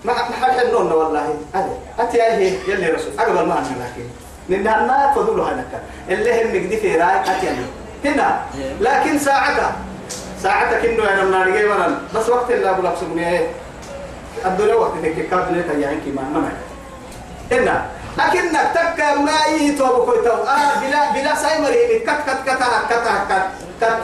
ما 0.06 0.14
ما 0.14 0.36
حد 0.42 0.60
حنون 0.60 0.92
والله. 0.92 1.36
هذا 1.54 1.70
أتي 2.00 2.22
هي 2.22 2.54
يلي 2.68 2.90
رسول. 2.90 3.20
أقبل 3.20 3.48
ما 3.48 3.56
عندنا 3.56 3.84
لكن. 3.84 4.06
لأن 4.50 4.82
النار 4.82 5.14
فضلوا 5.16 5.46
هناك. 5.46 5.82
اللي 6.10 6.44
هم 6.44 6.48
نقدي 6.48 6.78
في 6.78 6.96
رأي 6.96 7.20
أتي 7.22 7.48
هنا. 8.06 8.42
لكن 8.82 9.20
ساعتها 9.20 9.76
ساعتك 10.44 10.86
إنه 10.86 11.10
أنا 11.14 11.24
من 11.24 11.32
نارجي 11.32 11.68
مرن 11.68 11.98
بس 12.16 12.30
وقت 12.30 12.52
اللي 12.52 12.70
أبو 12.70 12.82
لبس 12.82 13.04
مني 13.04 13.40
الدنيا 14.46 14.76
وقت 14.76 14.92
إنك 15.04 15.30
كاد 15.30 15.58
لك 15.58 15.66
يعني 15.80 15.98
كمان 16.06 16.34
ما 16.34 16.40
معك 16.40 16.58
هنا. 17.52 17.86
لكنك 18.18 18.72
تك 18.76 19.04
ما 19.18 19.56
يتوب 19.56 20.06
كويتو 20.06 20.32
آه 20.32 20.80
بلا 20.82 21.12
بلا 21.12 21.36
سايمري 21.36 22.00
كت 22.00 22.10
كت 22.10 22.50
كت 22.50 22.64
كت 22.90 23.04
كت 23.30 23.44
كت 23.82 23.98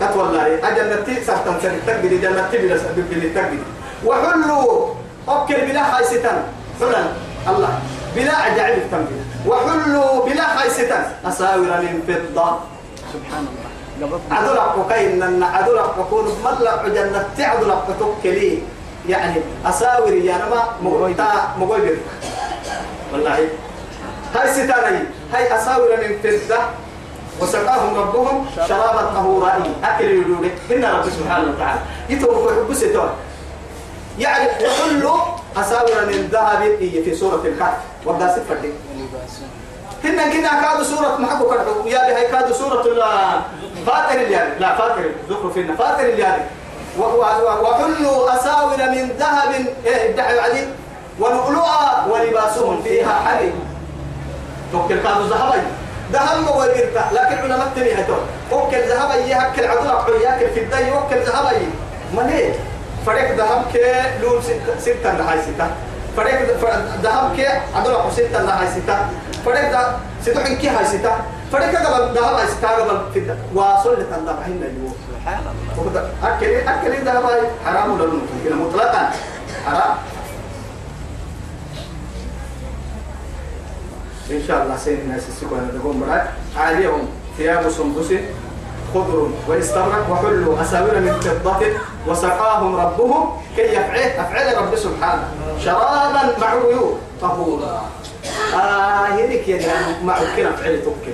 كت 0.00 0.16
والله. 0.16 0.68
أجنتي 0.68 1.24
سهتن 1.24 1.60
سنة 1.62 1.78
تقبل 1.86 2.20
جنتي 2.20 2.58
بلا 2.58 2.78
سبب 2.78 3.04
بلا 3.10 3.42
تقبل 3.42 3.58
وحلوا 4.04 4.94
أوكل 5.28 5.54
بلا 5.66 5.92
خايستان. 5.92 6.42
حلا 6.80 7.02
الله. 7.48 7.78
بلا 8.16 8.36
عجائب 8.36 8.78
التنبيه 8.78 9.22
وحلوا 9.46 10.24
بلا 10.26 10.56
خايستان. 10.56 11.04
أساور 11.26 11.70
من 11.82 12.02
فضة. 12.08 12.58
سبحان 13.12 13.46
الله. 13.50 14.20
عدلك 14.30 14.78
وكاين 14.78 15.22
ان 15.22 15.42
عدلك 15.42 15.98
وكون 15.98 16.24
ملا 16.44 16.88
جنة. 16.88 17.28
تعدلك 17.38 17.82
وتوكلي 17.88 18.58
يعني 19.08 19.40
أساور 19.66 20.12
يا 20.12 20.36
نما 20.36 20.62
مغويتا 20.82 21.28
مغويبر 21.58 21.96
والله. 23.12 23.48
هاي 24.34 24.48
ستاني. 24.52 25.02
هاي 25.32 25.56
أساور 25.56 25.88
من 26.02 26.18
فضة. 26.22 26.60
وسقاهم 27.40 27.94
ربهم 27.98 28.46
شرابا 28.68 29.02
طهورا. 29.14 29.52
أكل 29.84 30.04
يدوري 30.04 30.50
هن 30.70 30.84
رب 30.84 31.04
سبحانه 31.04 31.50
وتعالى. 31.50 31.80
يتوقع 32.08 32.54
حبسة 32.54 33.10
يعني 34.18 34.48
وحلوا 34.64 35.18
أساور 35.56 36.06
من 36.06 36.28
ذهب 36.32 36.62
هي 36.80 37.02
في 37.04 37.14
سورة 37.14 37.42
الكهف. 37.44 37.74
وقاست 38.04 38.40
فردي. 38.48 38.70
ولباسهم 38.90 39.48
هن 40.04 40.32
كنا 40.32 40.60
كادوا 40.62 40.84
سورة 40.84 41.16
محبو 41.18 41.44
كردو 41.50 41.86
يا 41.86 41.98
بهي 41.98 42.26
كادوا 42.32 42.52
سورة 42.54 42.80
ال- 42.86 43.40
فاتر 43.86 44.14
اليالي 44.20 44.52
لا 44.60 44.76
فاتر 44.76 45.02
ذكروا 45.30 45.52
فينا. 45.52 45.76
فاتر 45.76 46.00
اليالي 46.04 46.44
وحلوا 46.98 48.34
أساور 48.34 48.76
من 48.76 49.10
ذهب. 49.18 49.66
إيه 49.86 50.10
ادعوا 50.14 50.40
علي. 50.40 50.66
ولؤلؤا 51.20 52.06
ولباسهم 52.10 52.82
فيها 52.82 53.14
حرير 53.24 53.52
توكل 54.72 55.02
كادوا 55.02 55.26
ذهبي. 55.26 55.62
ذهب 56.12 56.44
ما 56.44 56.56
ويرتا 56.56 57.04
لكن 57.12 57.36
علماء 57.42 57.66
التني 57.66 57.92
هتو 57.92 58.14
وكل 58.52 58.76
ذهب 58.88 59.10
يهكل 59.28 59.64
عدل 59.66 60.22
ياكل 60.22 60.50
في 60.54 60.60
الدي. 60.60 60.92
وكل 60.92 61.16
ذهب 61.20 61.62
ما 62.14 62.22
ليه 62.22 62.54
فريق 63.06 63.36
ذهب 63.36 63.64
كي 63.72 63.80
لون 64.22 64.42
ستة 64.42 64.78
ستة 64.80 65.12
نهاي 65.12 65.38
ستة. 65.42 65.66
فريق 66.16 66.58
ذهب 67.02 67.36
كي 67.36 67.46
عدل 67.74 67.94
ستة 68.12 68.42
نهاي 68.42 68.66
ستة. 68.66 68.98
فريق 69.44 69.70
ده 69.72 69.96
ستة 70.22 70.54
كي 70.54 70.68
هاي 70.68 70.84
ستة. 70.84 71.12
فريق 71.52 71.70
قبل 71.86 72.14
ذهب 72.18 72.34
هاي 72.34 72.46
ستة 72.48 72.68
قبل 72.68 72.90
الد- 73.16 73.38
واصل 73.54 73.92
لتنظر 74.00 74.32
هنا 74.46 74.66
اليوم 74.66 74.94
سبحان 75.12 75.38
الله. 75.78 76.10
أكل 76.24 76.46
أكل 76.46 77.04
ذهب 77.04 77.24
هاي 77.24 77.40
حرام 77.64 77.90
ولا 77.92 78.06
ممكن 78.06 78.56
مطلقا. 78.56 79.10
حرام. 79.66 79.96
إن 84.30 84.42
شاء 84.48 84.62
الله 84.62 84.76
سيدنا 84.76 85.18
سيسكون 85.18 85.78
تقوم 85.80 86.00
برا 86.00 86.28
عليهم 86.56 87.08
ثياب 87.38 87.70
سندس 87.70 88.10
خضر 88.94 89.28
واستبرق 89.48 90.10
وحلوا 90.10 90.62
أساور 90.62 90.94
من 91.00 91.20
فضة 91.20 91.66
وسقاهم 92.06 92.76
ربهم 92.76 93.42
كي 93.56 93.62
يفعل 93.62 93.98
أفعل 93.98 94.56
رب 94.56 94.76
سبحانه. 94.76 95.24
شرابا 95.64 96.34
مع 96.40 96.50
عيون 96.50 96.98
طهورا. 97.22 97.82
آه 98.54 99.06
هيك 99.06 99.48
يعني 99.48 100.04
مع 100.04 100.18
كنا 100.36 100.52
فعل 100.52 100.82
توكل 100.84 101.12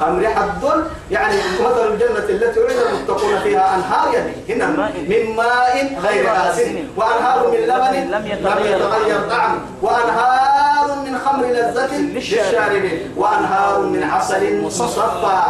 خمر 0.00 0.26
حد 0.26 0.62
يعني 1.10 1.36
مثل 1.60 1.86
الجنة 1.92 2.18
التي 2.28 2.60
وعد 2.60 2.76
المتقون 2.92 3.38
فيها 3.42 3.74
أنهار 3.74 4.14
يعني 4.14 4.32
هنا 4.48 4.66
من 5.08 5.36
ماء 5.36 6.00
غير 6.02 6.50
آسن. 6.50 6.88
وأنهار 6.96 7.48
من 7.48 7.56
لبن 7.56 8.10
لم 8.10 8.26
يتغير 8.26 9.30
طعمه 9.30 9.58
وأنهار 9.82 10.98
من 11.06 11.18
خمر 11.18 11.46
لذة 11.46 11.96
للشاربين. 11.96 13.12
وأنهار 13.16 13.80
من 13.80 14.02
عسل 14.02 14.62
مصفى. 14.62 15.44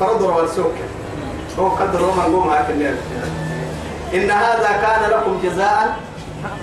فرضوا 0.00 0.32
والسوق 0.32 0.72
هو 1.58 1.68
قدر 1.68 2.02
وما 2.02 2.28
نقوم 2.28 2.48
هكذا 2.48 2.94
إن 4.14 4.30
هذا 4.30 4.70
كان 4.82 5.10
لكم 5.10 5.40
جزاء 5.44 5.96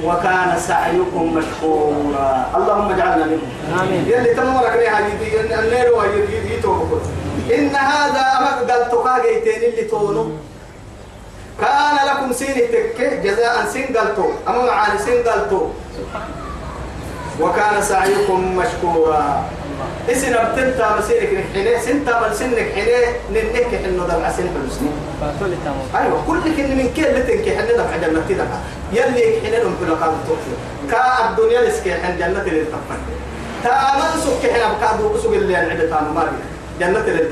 وكان 0.03 0.59
سعيكم 0.59 1.33
مشكورا. 1.33 2.45
اللهم 2.57 2.91
اجعلنا 2.91 3.25
منهم. 3.25 3.51
آمين. 3.81 4.05
يلي 4.07 4.33
تمرك 4.33 4.73
لي 4.79 4.87
هذه 4.87 5.13
النير 5.59 5.87
ويتوبكم 5.97 7.01
إن 7.53 7.75
هذا 7.75 8.23
أمك 8.39 8.71
قال 8.71 8.91
تقاقيتين 8.91 9.69
اللي 9.69 9.83
تونو. 9.83 10.25
كان 11.61 11.95
لكم 12.07 12.33
سين 12.33 12.55
تك 12.55 13.19
جزاء 13.23 13.65
سين 13.73 13.97
قلتو 13.97 14.29
أما 14.47 14.65
معاني 14.65 14.99
سين 14.99 15.23
قلتو 15.23 15.67
وكان 17.41 17.81
سعيكم 17.81 18.57
مشكورا. 18.57 19.43
اسن 20.09 20.33
ابتنتا 20.33 20.95
مسيرك 20.99 21.29
نحنيه 21.33 21.77
سنتا 21.77 22.19
من 22.21 22.33
سنك 22.33 22.71
حنيه 22.75 23.05
ننك 23.33 23.71
سن 24.37 24.47
حلسنين 24.53 24.95
فاتولي 25.21 25.55
تامو. 25.65 25.83
أيوه 25.95 26.23
كل 26.27 26.39
كن 26.57 26.77
من 26.77 26.93
كل 26.95 27.05
اللي 27.05 27.23
تنكي 27.23 27.57
حنا 27.57 27.71
دفع 27.71 27.97
جنة 27.97 28.21
تدفع 28.29 28.59
يلي 28.93 29.41
حنا 29.41 29.55
لهم 29.55 29.75
في 29.79 29.85
لقاء 29.85 30.09
التوفيق 30.09 30.57
كا 30.91 31.29
الدنيا 31.29 31.61
لسكي 31.61 31.93
حن 31.93 32.17
جنة 32.17 32.41
اللي 32.41 32.65
تنفع 32.65 32.97
تامن 33.63 34.11
سك 34.23 34.51
حنا 34.51 34.73
بكادو 34.73 35.17
سوق 35.17 35.33
اللي 35.33 35.55
عند 35.55 35.89
تام 35.89 36.15
ما 36.15 36.31
جنة 36.79 36.99
اللي 36.99 37.23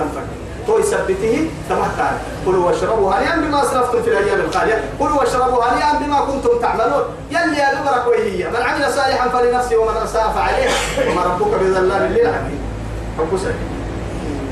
تنفع 0.69 0.75
تو 0.75 0.79
يثبته 0.79 1.49
تمهتان 1.69 2.17
كلوا 2.45 2.65
واشربوا 2.65 3.13
هنيئا 3.13 3.35
بما 3.35 3.63
اسرفتم 3.63 4.01
في 4.01 4.09
الأيام 4.09 4.39
الخالية. 4.39 4.83
كلوا 4.99 5.19
واشربوا 5.19 5.63
هنيئا 5.63 5.93
بما 5.99 6.19
كنتم 6.19 6.59
تعملون. 6.61 7.03
يلي 7.31 7.57
يا 7.57 7.73
دبرك 7.73 8.07
وهي 8.07 8.49
من 8.49 8.61
عمل 8.61 8.93
صالحا 8.93 9.29
فلنفسه 9.29 9.77
ومن 9.77 9.97
أساء 10.03 10.31
فعليه. 10.35 10.69
وما 11.11 11.23
ربك 11.23 11.59
بظلام 11.61 12.13
للعبيد. 12.13 12.59
سعيد. 13.37 13.55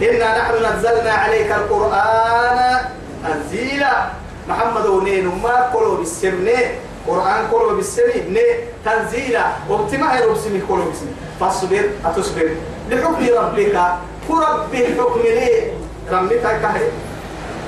إنا 0.02 0.38
نحن 0.38 0.54
نزلنا 0.78 1.12
عليك 1.12 1.52
القرآن 1.52 2.86
تنزيلا 3.24 4.06
محمد 4.50 4.86
ونين 4.86 5.26
ما 5.44 5.70
كلوا 5.74 5.98
بالسمنة 5.98 6.60
قرآن 7.08 7.48
كلوا 7.52 7.74
بالسمنة 7.74 8.48
تنزيلا. 8.86 9.46
وابتماع 9.70 10.20
ربسمي 10.20 10.62
كلوا 10.70 10.86
بالسمنة 10.86 11.16
فاصبر 11.40 11.90
أتصبر. 12.06 12.50
لحكم 12.90 13.26
ربك. 13.38 13.78
كرب 14.28 14.74
الحكم 14.74 15.20
ليه 15.20 15.74
رميك 16.12 16.42
كهري. 16.42 16.92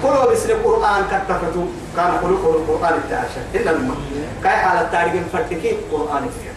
كلوا 0.03 0.31
بسم 0.31 0.49
القرآن 0.49 1.03
كتفتوا 1.11 1.67
كان 1.95 2.11
كلوا 2.21 2.53
القرآن 2.55 2.93
التعشى. 2.93 3.41
إلا 3.55 3.71
الماء 3.71 3.97
كاي 4.43 4.51
حالة 4.51 4.83
تاريخ 4.91 5.23
فرتكي 5.33 5.77
قرآن 5.91 6.29
فيها 6.35 6.53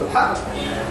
سبحان 0.00 0.24
الله. 0.24 0.42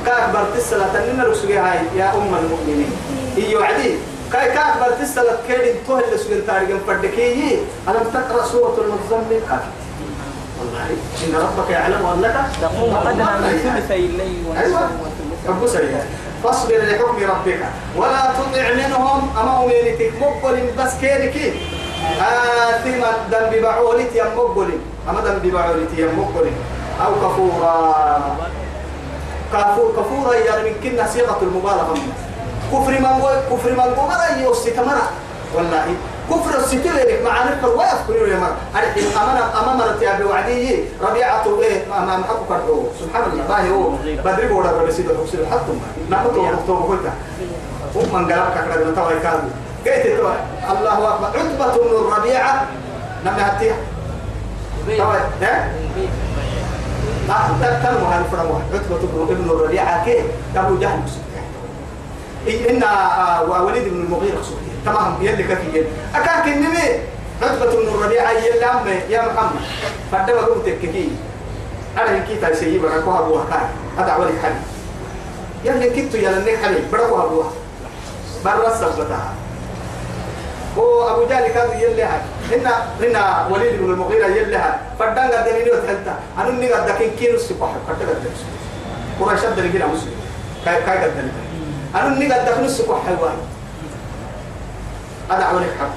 كأكبر 0.05 0.43
تسلا 0.57 0.85
تنين 0.93 1.21
رسول 1.21 1.51
هاي 1.51 1.79
يا 1.95 2.13
أم 2.15 2.35
المؤمنين. 2.43 2.91
هي 3.35 3.55
وعدي. 3.55 3.95
كاي 4.33 4.51
كأكبر 4.51 4.91
تسلا 5.01 5.35
كيد 5.47 5.75
توه 5.87 5.99
اللي 5.99 6.17
سجل 6.17 6.45
تاريخ 6.47 6.77
فردكي 6.87 7.59
ألم 7.87 8.05
تقرأ 8.13 8.45
سورة 8.45 8.77
المزمل 8.81 9.41
كافي. 9.49 9.71
والله. 10.59 10.87
إن 11.23 11.35
ربك 11.35 11.69
يعلم 11.69 12.05
أنك 12.05 12.35
تقوم 12.61 12.95
أدنى 12.95 13.23
من 13.23 13.59
ثلثي 13.63 14.05
الليل 14.05 14.43
أيوة. 14.57 14.81
ونصفه 14.81 15.49
رب 15.49 15.67
سريع. 15.67 15.99
فاصبر 16.43 16.77
لحكم 16.77 17.17
ربك. 17.23 17.59
ولا 17.95 18.33
تطع 18.37 18.73
منهم 18.73 19.29
أما 19.39 19.63
أمينتك 19.63 20.11
مقبل 20.21 20.69
بس 20.77 20.93
كيرك 21.01 21.53
آثما 22.21 23.11
ذنب 23.31 23.61
بعولتي 23.61 24.17
يم 24.17 24.37
مقبل. 24.37 24.69
أما 25.09 25.19
ذنب 25.21 25.53
بعولتي 25.53 26.01
يم 26.01 26.19
مقبل. 26.19 26.51
أو 27.05 27.11
كفورا. 27.15 28.37
كفور 29.53 29.91
كفورا 29.97 30.35
يعني 30.35 30.69
من 30.69 30.75
كنا 30.83 31.07
صيغة 31.07 31.39
المبالغة 31.41 31.97
كفر 32.71 32.91
من 32.91 33.13
كفر 33.51 33.71
من 33.71 33.95
قمر 33.95 34.41
يوستمر 34.43 34.97
والله 35.55 35.85
كفر 36.31 36.59
الستير 36.59 37.21
مع 37.25 37.43
نفر 37.43 37.69
ويذكر 37.69 38.27
يا 38.27 38.39
مر 38.39 38.53
أمانة 39.21 39.43
أمانة 39.59 40.01
يا 40.01 40.15
أبي 40.15 40.23
وعدي 40.23 40.83
ربيعة 41.01 41.45
إيه 41.61 41.83
أمام 41.97 42.23
حقك 42.23 42.47
كرهو 42.49 42.83
سبحان 42.99 43.23
الله. 43.31 43.43
باهي 43.49 43.69
هو 43.71 43.89
بدري 44.25 44.47
بودا 44.47 44.71
ربي 44.71 44.91
سيد 44.91 45.05
حسين 45.05 45.45
حتى 45.51 45.71
ما 46.09 46.17
نحط 46.17 46.37
وقته 46.37 46.73
وقلت 46.73 47.05
ومن 47.95 48.31
قلبك 48.31 48.53
كذا 48.53 48.91
نتوى 48.91 49.19
كذا 49.19 49.43
قلت 49.85 50.05
الله 50.71 51.13
أكبر. 51.13 51.27
عتبة 51.39 51.83
بن 51.83 51.95
الربيعة. 51.95 52.65
نمي 53.25 53.41
هتيها 53.41 53.75
طبعا 54.97 55.19
إيه؟ 55.41 55.73
آه 57.29 57.47
تكتن 57.61 57.95
وهل 58.03 58.23
فرموا 58.31 58.59
عتبة 58.73 59.25
بن 59.29 59.49
الربيعة. 59.49 60.05
كي 60.05 60.23
أبو 60.55 60.77
جهل. 60.79 60.99
إن 62.69 62.83
آه 62.83 63.63
وليد 63.63 63.83
بن 63.83 64.01
المغيرة. 64.01 64.41
سبتي 64.41 64.70
تمام 64.85 65.17
يلي 65.21 65.43
كفي 65.43 65.83
أكاك 66.15 66.47
النبي 66.47 66.99
عتبة 67.41 67.65
بن 67.65 67.87
الربيعة 67.87 68.31
يلي 68.31 68.65
أم 68.65 68.87
يا 69.09 69.21
محمد. 69.21 69.61
فدما 70.11 70.41
قلت 70.41 70.69
كي 70.81 71.11
أنا 71.97 72.17
إن 72.17 72.23
كيتا 72.23 72.55
سيبا 72.55 72.87
ركوها 72.87 73.19
أبوها 73.19 73.45
كان. 73.49 73.69
هذا 73.97 74.15
ولي 74.15 74.33
حبيب 74.43 74.63
يلي 75.65 75.89
كنتو 75.89 76.17
يلي 76.17 76.57
حبيب 76.57 76.91
بركوها 76.91 77.25
أبوها 77.25 77.51
برا 78.45 78.67
السبتها 78.71 79.33
هو 80.77 81.09
أبو 81.09 81.25
جهل 81.29 81.47
كان 81.47 81.79
يلي 81.79 82.03
هاي 82.03 82.21
هنا 82.51 82.73
هنا 83.01 83.47
وليد 83.51 83.81
بن 83.81 83.93
المغيرة 83.93 84.27
يلي 84.27 84.55
هاي 84.55 84.73
فدان 84.99 85.31
قد 85.31 85.45
دليل 85.45 85.69
وتحلتا 85.73 86.19
أنا 86.37 86.49
إني 86.49 86.73
قد 86.73 86.87
دكين 86.87 87.11
كيلو 87.19 87.35
السباح 87.35 87.69
فتا 87.87 88.09
قد 88.09 88.23
دليل 88.23 88.37
قريش 89.19 89.39
قد 89.39 89.55
دليل 89.55 89.87
مسلم. 89.87 90.15
كاي 90.65 90.81
كاي 90.81 90.97
قد 90.97 91.11
دليل. 91.17 91.31
أنا 91.95 92.07
إني 92.07 92.33
قد 92.33 92.45
دكين 92.45 92.65
السباح 92.65 93.05
حيوان 93.05 93.37
هذا 95.29 95.43
عملك 95.43 95.71
حق 95.79 95.95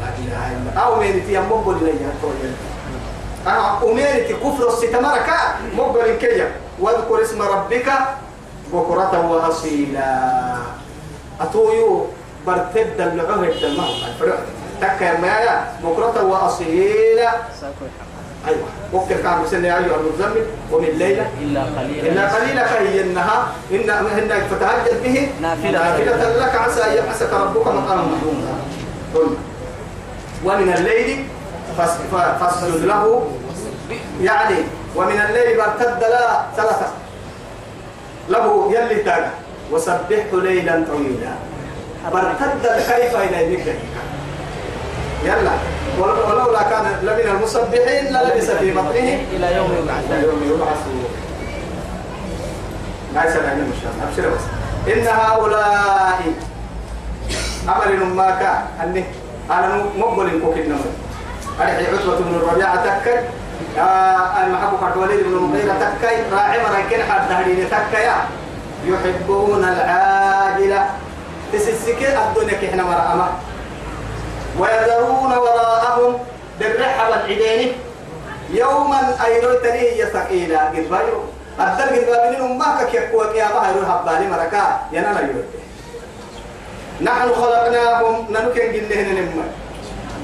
لا 0.00 0.08
إله 0.18 0.52
إلا 0.52 0.70
الله. 0.70 0.82
أو 0.82 1.00
ميرتي 1.00 1.32
يا 1.32 1.40
مقبل 1.40 1.84
لي 1.84 1.92
أنا 3.46 3.82
أميرتي 3.82 4.34
كفر 4.34 4.68
الستمرك 4.68 5.30
مقبل 5.76 6.16
كيا 6.20 6.52
واذكر 6.80 7.22
اسم 7.22 7.42
ربك 7.42 7.92
بكرة 8.72 9.30
وأصيلا. 9.30 10.12
أتويو 11.40 12.06
برتد 12.46 13.00
اللعوه 13.00 13.44
الدماغ 13.48 13.90
الفرع 14.08 14.36
تكر 14.80 15.20
مايا. 15.20 15.72
بكرة 15.84 16.24
وأصيلا. 16.24 17.32
أيوة. 18.46 18.68
وقت 18.92 19.12
كان 19.12 19.42
بسنة 19.42 19.68
أيها 19.68 19.96
المزمل 19.96 20.46
ومن 20.72 20.88
ليلة. 20.88 21.26
إلا 21.40 21.62
قليلا. 21.62 22.12
إلا 22.12 22.34
قليلا 22.34 22.66
كي 22.66 23.00
إنها 23.02 23.52
إن 23.72 23.90
إنك 23.90 24.42
فتهجد 24.50 25.02
به. 25.02 25.28
نافلة. 25.40 25.70
نافلة 25.70 26.46
لك. 26.46 26.54
عسى 26.54 26.82
أن 26.82 26.92
يبعثك 26.96 27.32
ربك 27.32 27.66
مقاما 27.66 28.02
محمودا. 28.02 28.54
قل. 29.14 29.36
ومن 30.44 30.72
الليل 30.72 31.26
فاسجد 32.40 32.84
له. 32.84 33.30
يعني 34.22 34.56
ومن 34.96 35.20
الليل 35.20 35.56
برتد 35.56 36.00
لا 36.00 36.42
ثلاثة. 36.56 36.86
له 38.28 38.72
يلي 38.74 39.02
تاجا 39.02 39.30
وسبحه 39.72 40.32
ليلا 40.32 40.84
طويلا. 40.88 41.32
برتد 42.12 42.64
كيف 42.64 43.16
إلى 43.16 43.56
ذكرك؟ 43.56 43.78
يلا. 45.24 45.50
ول- 45.98 46.32
ولولا 46.32 46.62
كان 46.62 46.84
لمن 47.02 47.36
المسبحين 47.36 48.04
للبس 48.06 48.50
في 48.50 48.70
بطنه. 48.70 49.18
إلى 49.32 49.56
يوم 49.56 49.70
يبعثون 49.82 50.22
يوم 50.24 50.42
يبعثون 50.54 51.04
ما 53.14 53.24
يسأل 53.24 53.46
عن 53.46 53.58
المشهد 53.58 53.92
أبشر 54.08 54.28
بس. 54.34 54.44
إن 54.92 55.06
هؤلاء 55.06 56.20
عمل 57.68 58.04
ما 58.06 58.30
كان. 58.30 58.62
أني 58.88 59.04
أنا 59.50 59.84
مقبل 59.98 60.40
كوكين 60.44 60.68
نمر. 60.68 60.80
أرحي 61.60 61.86
عتبة 61.86 62.16
بن 62.18 62.34
الربيعة 62.34 62.76
تكي. 63.00 63.18
آه 63.78 64.44
المحبوب 64.46 64.80
قد 64.84 64.96
وليد 64.96 65.20
بن 65.20 65.32
المغيرة 65.32 65.72
تكي. 65.72 66.16
راعي 66.32 66.58
مركين 66.62 67.02
حد 67.02 67.30
نهرين 67.30 67.66
تكي 67.70 68.10
يحبون 68.84 69.64
العاجلة. 69.64 70.86
تسسكي 71.52 72.08
الدنيا 72.18 72.54
كحنا 72.62 72.82
مرأمة. 72.82 73.28
ويذرون 74.58 75.32
وراءهم 75.32 76.18
بالرحى 76.58 77.10
والعدين 77.10 77.72
يوما 78.50 79.00
أيرو 79.24 79.52
تنيه 79.54 80.04
ثقيلا 80.04 80.60
قد 80.68 80.88
بايرو 80.90 81.22
أدل 81.60 81.88
قد 81.96 82.06
بابنين 82.06 82.58
ما 82.58 82.78
كك 82.80 82.94
يكوى 82.94 83.24
قيامة 83.24 83.68
يروح 83.68 83.88
هبالي 83.90 84.26
مركا. 84.26 84.80
ينانا 84.92 85.20
يروح 85.20 85.46
نحن 87.00 87.28
خلقناهم. 87.34 88.26
ننكن 88.30 88.66
قلنا 88.74 89.12
نما 89.12 89.46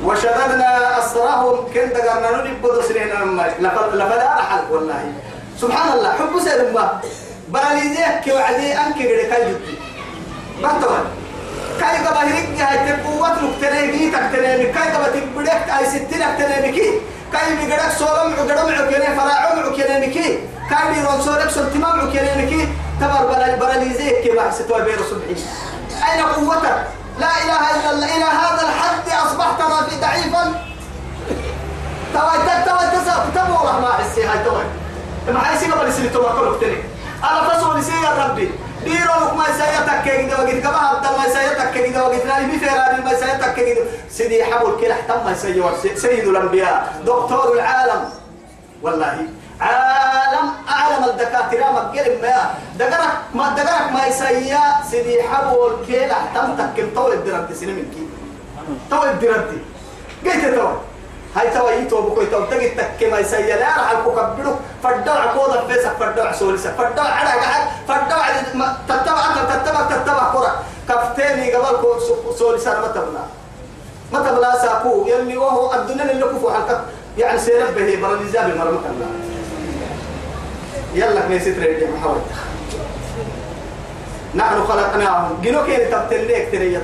وشددنا 0.05 0.99
أسرهم. 0.99 1.57
كن 1.75 1.89
دقرنا 1.89 2.43
نبدو 2.43 2.83
سنين 2.83 3.09
نما 3.15 3.55
لفلا 3.61 4.41
أحد 4.41 4.71
والله. 4.71 5.13
سبحان 5.61 5.93
الله. 5.93 6.13
حب 6.13 6.35
سيد 6.45 6.75
ما 6.75 7.01
باليزيك 7.49 8.21
كي 8.25 8.33
وعدي 8.33 8.73
أنك 8.73 8.99
قد 8.99 9.21
كاي 9.31 9.45
جدي. 9.49 9.75
بطول 10.63 11.24
كاي 11.81 12.07
قبا 12.07 12.23
هيك 12.23 12.61
هاي 12.61 12.93
تقوة 12.93 13.29
نكتنيني 13.43 14.11
تكتنيني 14.11 14.67
كاي 14.73 14.89
قبا 14.93 15.09
تبدك 15.09 15.71
أي 15.79 15.87
ستين 15.87 16.21
تكتنيني 16.39 17.01
كاي 17.33 17.57
بيقدك 17.57 17.93
سولم 17.99 18.35
عقدم 18.39 18.75
عكيني 18.75 19.17
فراعم 19.17 19.59
عكيني 19.59 20.07
كي. 20.07 20.39
كاي 20.71 20.95
بيرون 20.95 21.23
سولك 21.23 21.51
سلتمام 21.51 22.01
عكيني 22.01 22.47
كي. 22.47 22.69
تبر 23.01 23.27
بلا 23.27 23.57
براليزيك 23.57 24.23
كي 24.23 24.31
بحث 24.31 24.63
توي 24.69 24.83
بير 24.83 24.99
صبحي 25.11 25.37
أين 26.13 26.23
قوتك؟ 26.23 26.87
لا 27.19 27.31
إله 27.43 27.63
إلا 27.75 27.91
الله. 27.91 28.17
إلى 28.17 28.25
هذا 28.25 28.63
الحد 28.69 29.27
أصبحت 29.27 29.63
في 29.91 29.97
ضعيفا. 30.01 30.45
توي 32.15 32.39
توي 32.67 32.87
تسا 32.93 33.27
تبو 33.35 33.55
رحمة 33.55 33.93
حسي 33.93 34.25
هاي 34.25 34.45
توي 34.45 34.65
ما 35.35 35.51
هاي 35.51 35.59
سيقا 35.59 35.83
بلي 35.83 35.93
سيلي 35.93 36.09
توي 36.09 36.25
كل 36.25 36.49
اكتني 36.55 36.77
أنا 37.25 37.49
فسولي 37.49 37.83
سيقا 37.83 38.25
ربي. 38.25 38.51
ديرو 38.85 39.35
ما 39.37 39.45
يسايتك 39.49 40.03
كي 40.05 40.27
كده 40.27 40.39
وقت 40.39 40.51
كما 40.57 40.77
عبد 40.79 41.07
ما 41.19 41.25
يسايتك 41.27 41.73
كي 41.73 41.91
كده 41.91 42.05
وقت 42.05 42.27
نالي 42.27 42.47
بفيران 42.57 43.05
ما 43.05 43.13
يسايتك 43.13 43.55
كي 43.55 43.75
كده 43.75 43.85
سيدي 44.11 44.45
حبو 44.45 44.69
الكلح 44.69 45.01
تم 45.09 45.33
يسيور 45.33 45.73
سيد 45.95 46.29
الأنبياء 46.29 46.95
دكتور 47.07 47.53
العالم 47.55 48.09
والله 48.83 49.17
عالم 49.61 50.47
أعلم 50.69 51.05
الدكاترة 51.05 51.73
ما 51.73 51.81
قلم 51.81 52.23
ما 52.23 52.55
دقرك 52.79 53.13
ما 53.35 53.55
دقرك 53.57 53.93
ما 53.93 54.07
يسيا 54.07 54.61
سيدي 54.91 55.23
حبو 55.23 55.67
الكلح 55.67 56.19
تم 56.35 56.57
تكم 56.57 56.95
طول 56.95 57.13
الدرد 57.13 57.53
سنين 57.53 57.75
من 57.75 57.87
كي 57.95 58.05
طول 58.91 59.09
الدرد 59.09 59.59
قلت 60.25 60.55
تو 60.55 60.69
هاي 61.37 61.51
تو 61.51 61.69
يتو 61.69 62.03
بكو 62.03 62.25
تو 62.25 62.45
تجي 62.45 62.69
تك 62.69 63.01
ما 63.13 63.19
يسيا 63.19 63.57
لا 63.57 63.67
راح 63.67 63.91
الكوكبلو 63.91 64.53
فدع 64.83 65.35
كودا 65.35 65.67
فيسك 65.67 65.93
فدع 66.01 66.33
سولسك 66.33 66.71
فدع 66.79 67.03
على 67.03 67.31
قاعد 67.41 67.65
فدع 67.89 68.19
تتبع 68.89 69.25
انت 69.31 69.53
تتبع 69.53 69.83
تتبع 69.91 70.33
كرة 70.33 70.63
كفتيني 70.89 71.55
قبل 71.55 71.77
كو 71.77 71.89
سولسان 72.39 72.81
ما 72.81 72.89
تبنا 72.89 73.25
ما 74.13 74.19
تبلا 74.31 74.59
ساكو 74.63 75.07
يلي 75.07 75.37
وهو 75.37 75.75
الدنيا 75.75 76.13
اللي 76.13 76.27
كفو 76.27 76.51
حلقك 76.51 76.81
يعني 77.19 77.39
سيرب 77.39 77.75
به 77.75 77.99
براليزا 78.03 78.43
بمرمك 78.43 78.87
الله 78.91 79.07
يلا 80.95 81.21
كني 81.21 81.41
ستر 81.41 81.63
يدي 81.63 81.87
محاول 81.87 82.21
نحن 84.35 84.65
خلقناهم 84.67 85.43
جنو 85.43 85.65
كين 85.65 85.91
تبتليك 85.91 86.49
تري 86.53 86.73
يا 86.73 86.81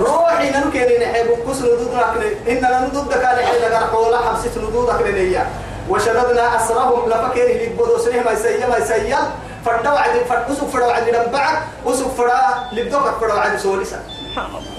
روحي 0.00 0.50
ننو 0.50 0.70
كين 0.70 1.00
نحب 1.02 1.26
كس 1.48 1.58
ندود 1.62 1.90
لكن 1.94 2.50
إن 2.50 2.86
ندود 2.88 3.12
كان 3.12 3.36
حين 3.46 3.60
لقى 3.70 3.84
قولا 3.92 4.18
حبسة 4.18 4.50
ندود 4.68 4.88
لكن 4.90 5.14
هي 5.14 5.46
وشددنا 5.88 6.56
أسرهم 6.56 7.08
لفكر 7.08 7.46
اللي 7.46 7.66
بدو 7.68 7.98
سنه 7.98 8.22
ما 8.22 8.32
يسيا 8.32 8.66
ما 8.68 8.76
يسيا 8.76 9.18
فردوا 9.64 9.98
عدي 9.98 10.24
فردوا 10.24 10.68
فردوا 10.72 10.92
عدي 10.92 11.10
لبعك 11.10 11.62
وسوق 11.84 12.14
فردا 12.14 12.40
لبدوك 12.72 13.02
فردوا 13.20 13.40
عدي 13.40 13.58
سوليسا. 13.58 14.00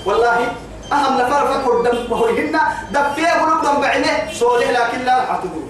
والله 0.05 0.37
أهم 0.93 1.17
لفر 1.17 1.53
فكر 1.53 1.81
دم 1.81 2.13
هنا 2.13 2.61
دفية 2.91 3.31
قلوب 3.41 3.61
دم 3.65 3.81
بعينه 3.81 4.31
سولي 4.33 4.65
لكن 4.65 4.99
لا 5.05 5.21
حتدو 5.21 5.61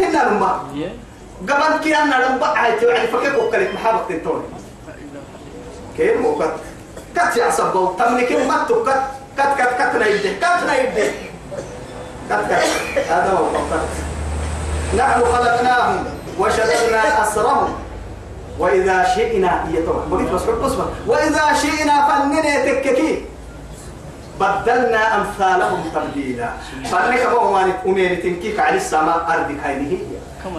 هنا 0.00 0.28
نما 0.28 0.62
قبل 1.48 1.84
كي 1.84 1.96
أنا 1.96 2.14
لم 2.26 2.38
بقى 2.38 2.72
توعد 2.80 3.06
فكيف 3.06 3.34
وكلت 3.38 3.74
محابك 3.74 4.08
تنتون 4.08 4.44
كيف 5.96 6.20
موقت 6.20 6.54
كت 7.16 7.36
يا 7.36 7.50
صبو 7.50 7.92
تملك 7.98 8.32
ما 8.32 8.64
تكت 8.68 9.00
كت 9.36 9.52
كت 9.58 9.72
كت 9.78 9.96
نيده 10.02 10.32
كت 10.32 10.62
نيده 10.70 11.10
كت 12.30 12.40
كت 12.50 13.10
هذا 13.10 13.30
هو 13.30 13.44
فقط 13.44 13.88
نحن 14.98 15.20
خلقناهم 15.20 16.04
وشددنا 16.38 17.22
أسرهم 17.22 17.74
وإذا 18.58 19.04
شئنا 19.14 19.64
يتوه 19.72 20.06
بقيت 20.10 20.30
بس 20.30 20.42
بس 20.42 20.72
وإذا 21.06 21.52
شئنا 21.62 22.08
فننا 22.08 22.64
تككي 22.64 23.24
بدلنا 24.40 25.16
أمثالهم 25.16 25.82
تبديلا 25.94 26.50
فأنك 26.90 27.20
هو 27.20 27.52
ما 27.52 27.72
أمير 27.86 28.14
تنكيك 28.14 28.60
على 28.60 28.76
السماء 28.76 29.26
أرضك 29.28 29.60
هذه 29.64 29.98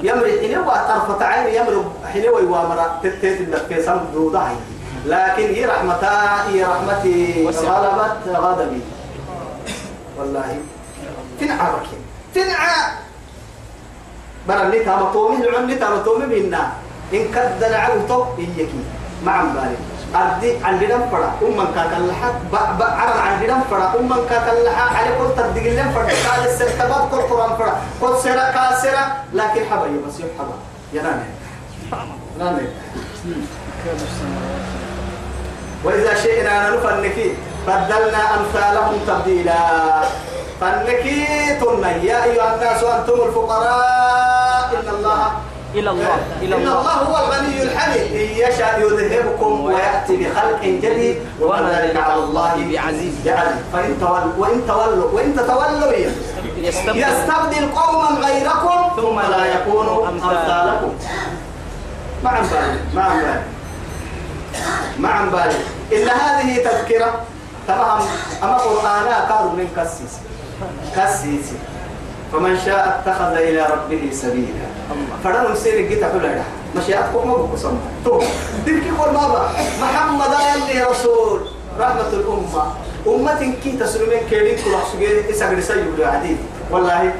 يمر 0.04 0.26
حين 0.42 0.64
طرفة 0.66 1.26
عين 1.26 1.56
يمر 1.56 1.92
حين 2.14 2.30
ويوامر 2.30 3.00
تتيت 3.04 3.50
لك 3.50 3.66
في 3.70 3.84
سم 3.84 4.00
دودعي 4.14 4.56
لكن 5.06 5.54
هي 5.56 5.66
رحمتا 5.66 6.48
هي 6.50 6.64
رحمتي 6.64 7.46
غلبت 7.48 8.28
غضبي. 8.28 8.82
والله. 10.18 10.60
تنعى 11.40 11.68
بكي 11.72 11.98
تنعى 12.36 12.76
برا 14.48 14.64
اللي 14.64 14.80
تام 14.86 15.14
تومي 15.14 15.46
العم 15.48 15.64
اللي 15.64 15.76
تام 15.76 16.04
تومي 16.06 16.26
بينا 16.26 16.72
إن 17.14 17.26
كدنا 17.34 17.78
عوتو 17.78 18.26
إياكي 18.40 18.84
مع 19.26 19.42
بالي 19.42 19.76
أردي 20.16 20.58
عندي 20.64 20.86
دم 20.86 21.10
فرا 21.12 21.34
أمم 21.42 21.66
كاكلحة 21.76 22.32
ب 22.52 22.56
عرض 22.82 23.18
عندي 23.18 23.48
دم 23.48 23.62
فرا 23.72 23.94
أمم 24.00 24.16
كاكلحة 24.30 24.98
على 24.98 25.10
كل 25.18 25.28
تدق 25.38 25.64
لهم 25.74 25.92
فرا 25.92 26.04
قال 26.04 26.50
السركبات 26.50 27.12
كل 27.12 27.22
قرآن 27.22 27.58
فرا 27.58 27.82
كل 28.02 28.18
سرا 28.24 28.52
كاسرة 28.52 29.04
لكن 29.34 29.62
حبا 29.72 29.88
بس 30.08 30.20
يحبا 30.20 30.56
ينامي 30.94 31.24
نامي. 32.40 32.68
وإذا 35.84 36.14
شئنا 36.16 36.70
نفنكي 36.70 37.34
بدلنا 37.68 38.22
أمثالهم 38.38 38.96
تبديلا. 39.08 39.62
فنكي 40.62 41.26
تنا 41.62 41.92
يا 41.92 42.24
أيها 42.24 42.56
الناس 42.56 42.84
أنتم 42.84 43.18
الفقراء. 43.28 44.70
إن 44.78 44.88
الله 44.96 45.22
إلى 45.76 45.90
الله 45.90 46.18
إلى 46.42 46.56
إن 46.56 46.62
الله. 46.62 46.80
الله 46.82 46.92
هو 46.92 47.16
الغني 47.26 47.64
الحميد. 47.64 48.02
إن 48.14 48.30
يشاء 48.46 48.80
يذهبكم 48.80 49.62
ويأتي 49.66 50.18
بخلق 50.18 50.62
جديد. 50.62 51.18
وما 51.42 51.60
ذلك 51.74 51.96
على 51.98 52.14
الله 52.14 52.54
بعزيز. 52.70 53.16
بعزيز. 53.26 53.62
فإن 53.74 53.98
تولوا 54.00 54.34
وإن 54.38 54.68
تولوا 54.68 55.10
وإن 55.14 55.36
تتولوا 55.36 55.94
يستبدل. 56.58 57.00
يستبدل 57.00 57.66
قوما 57.76 58.10
غيركم 58.26 58.80
ثم 59.02 59.18
لا 59.20 59.46
يكونوا 59.46 60.08
أمثالكم. 60.08 60.92
ما 62.24 62.32
بالي 62.32 62.78
ما 62.94 63.10
بالي 63.10 63.42
ما 65.00 65.10
عن 65.10 65.30
بالي. 65.30 65.60
إن 65.94 66.10
هذه 66.10 66.58
تذكرة 66.58 67.22
تمام؟ 67.68 68.02
أما 68.44 68.58
قرآنا 68.58 69.16
قالوا 69.30 69.52
من 69.52 69.68
كسيس. 69.78 70.14
كسيس. 70.96 71.48
فمن 72.34 72.60
شاء 72.66 73.02
اتخذ 73.02 73.34
إلى 73.34 73.62
ربه 73.62 74.10
سبيلا. 74.14 74.68
فدنا 75.24 75.52
نسير 75.52 75.88
جيت 75.88 76.04
حلا 76.04 76.42
مشيئتكم 76.76 77.28
ما 77.28 77.36
بقسم 77.36 77.76
تو 78.06 78.20
كل 78.66 78.82
مرة 78.98 79.52
محمد 79.82 80.34
يلي 80.56 80.84
رسول. 80.84 81.40
رحمة 81.80 82.10
الأمة. 82.14 82.64
أمة 83.08 83.54
كي 83.64 83.72
تسلمين 83.72 84.20
كيدين 84.30 84.56
كل 84.64 84.72
حسجين 84.76 85.30
إسحاق 85.30 85.60
سيد 85.60 86.02
عديد. 86.02 86.38
والله 86.72 87.14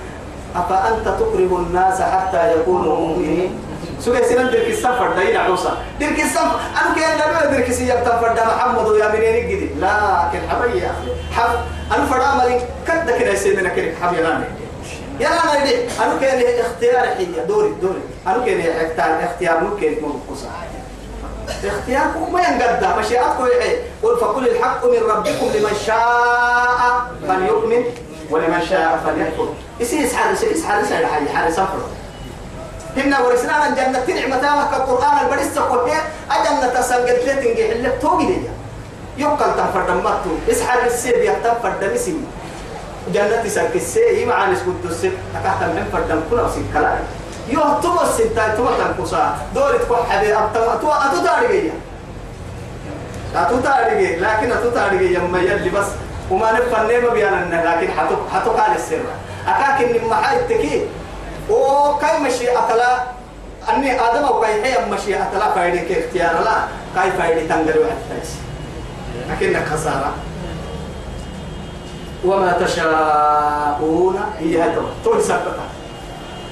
أفأنت 0.56 1.08
تكره 1.08 1.52
الناس 1.68 2.02
حتى 2.02 2.52
يكونوا 2.52 2.96
مؤمنين؟ 2.96 3.60
سوى 4.06 4.24
سنن 4.24 4.52
درك 4.52 4.68
السفر 4.68 5.14
داينا 5.16 5.40
عوسا 5.40 5.78
درك 6.00 6.20
السفر 6.20 6.60
أنا 6.82 6.96
كأن 6.96 7.18
لما 7.18 7.46
درك 7.46 7.72
سياب 7.72 8.04
تفر 8.04 8.34
دا 8.34 8.46
محمد 8.46 8.88
ويا 8.88 9.08
منين 9.08 9.50
جدي. 9.50 9.70
لكن 9.80 10.40
حبي 10.50 10.80
يا 10.80 10.92
أخي. 10.92 11.12
حب 11.36 11.50
أنا 11.92 12.06
فرا 12.06 12.36
مالي 12.36 12.62
كد 12.88 13.20
كده 13.20 13.32
يسمينا 13.32 13.70
كده 13.70 13.92
حبي 14.02 14.24
غاني 14.24 14.46
يا 15.20 15.28
أنا 15.28 15.64
يدي. 15.64 15.76
أنا 16.04 16.18
كأن 16.22 16.44
اختيار 16.66 17.08
حية. 17.08 17.46
دوري 17.48 17.74
دوري. 17.82 18.02
أنا 18.28 18.46
كأن 18.46 18.60
اختيار 18.60 19.24
اختيار 19.24 19.64
ممكن 19.64 19.96
مو 20.02 20.10
قصة 20.30 20.50
اختياركم 21.66 22.34
ما 22.34 22.42
ينقدر 22.42 23.00
مشيئتكم 23.00 23.48
يحيي. 23.58 23.78
قل 24.04 24.18
فقل 24.18 24.48
الحق 24.48 24.86
من 24.86 25.00
ربكم 25.10 25.46
لمن 25.56 25.76
شاء 25.86 27.06
فليؤمن 27.28 27.84
ولمن 28.30 28.62
شاء 28.70 29.00
فليكفر. 29.06 29.54
يسي 29.80 30.04
يسحر 30.04 30.32
يسحر 30.32 30.82
يسحر 30.82 31.06
حي 31.06 31.30
حار 31.36 31.52
سفر 31.52 31.80
هنا 32.98 33.20
ورسنا 33.20 33.68
الجنة 33.68 34.06
نعمة 34.08 34.56
ما 34.56 34.68
كالقرآن 34.72 35.26
البريس 35.26 35.56
تقول 35.56 35.90
إيه 35.90 36.02
أجنة 36.32 36.82
سنجد 36.82 37.20
لتنجي 37.26 37.68
حلك 37.70 37.98
توقي 38.02 38.26
لي 38.26 38.42
يقل 39.18 39.56
تنفر 39.58 39.82
دمتو 39.88 40.32
يسحر 40.48 40.86
السيب 40.86 41.24
يحتنفر 41.24 41.74
دمسي 41.82 42.16
جنة 43.14 43.48
سنك 43.48 43.76
السيب 43.76 44.28
مع 44.28 44.46
نسكت 44.50 44.86
السيب 44.86 45.14
أكحت 45.36 45.64
من 45.64 45.90
فردم 45.92 46.22
كنا 46.30 46.42
وسيب 46.42 46.66
كلام. 46.74 47.00
يوه 47.50 47.82
تمس 47.82 48.22
انت 48.22 48.58
تمس 48.58 48.78
تنقصا. 48.78 49.38
دوري 49.56 49.78
تكون 49.78 49.98
حبي 50.10 50.34
أبتما 50.34 50.76
تو 50.82 50.92
أتو 50.92 51.26
تاريجي 51.26 51.72
أتو 53.36 53.60
تاريجي 53.60 54.16
لكن 54.16 54.52
أتو 54.52 54.70
تاريجي 54.70 55.14
يما 55.14 55.40
يلي 55.40 55.70
بس. 55.70 55.88
وما 56.32 56.52
نفهم 56.52 56.88
نيما 56.88 57.10
بيانا. 57.10 57.76
لكن 57.76 57.92
حتو 57.94 58.16
حتو 58.34 58.52
قال 58.52 58.76
السر 58.76 59.04
أكاك 59.48 59.82
إن 59.82 60.08
محايد 60.08 60.42
تكي 60.48 60.86
وكاي 61.52 62.20
مشي 62.20 62.58
أتلا 62.58 63.04
أني 63.70 64.02
آدم 64.02 64.24
أو 64.24 64.42
كاي 64.42 64.64
هي 64.64 64.86
مشي 64.86 65.16
أتلا 65.22 65.52
فايدة 65.52 65.82
كاختيار 65.94 66.44
لا 66.44 66.56
كاي 66.96 67.12
فايدة 67.12 67.42
تنقل 67.42 67.80
واحد 67.80 67.98
تايس 68.10 68.32
لكنك 69.30 69.66
خسارة 69.68 70.14
وما 72.26 72.52
تشاءون 72.52 74.20
هي 74.40 74.62
هذا 74.64 74.82
تقول 75.04 75.22
سبتها 75.22 75.68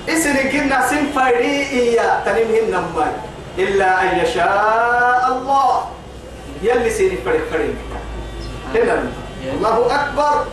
اسري 0.10 0.50
كنا 0.50 0.88
سن 0.90 1.12
فايدي 1.16 1.70
إيا 1.70 2.24
تنمهم 2.26 2.66
نماي 2.70 3.12
إلا 3.58 4.02
أن 4.02 4.20
يشاء 4.20 5.28
الله. 5.32 5.86
يلي 6.64 6.90
سيري 6.90 7.18
فريق 7.26 7.42
فريق 7.52 7.76
الله 9.54 9.96
أكبر. 9.96 10.46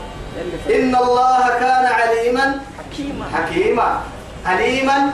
إن 0.75 0.95
الله 0.95 1.49
كان 1.49 1.87
عليما 1.87 2.61
حكيما. 3.33 4.01
حكيما 4.47 4.93
عليما 4.93 5.13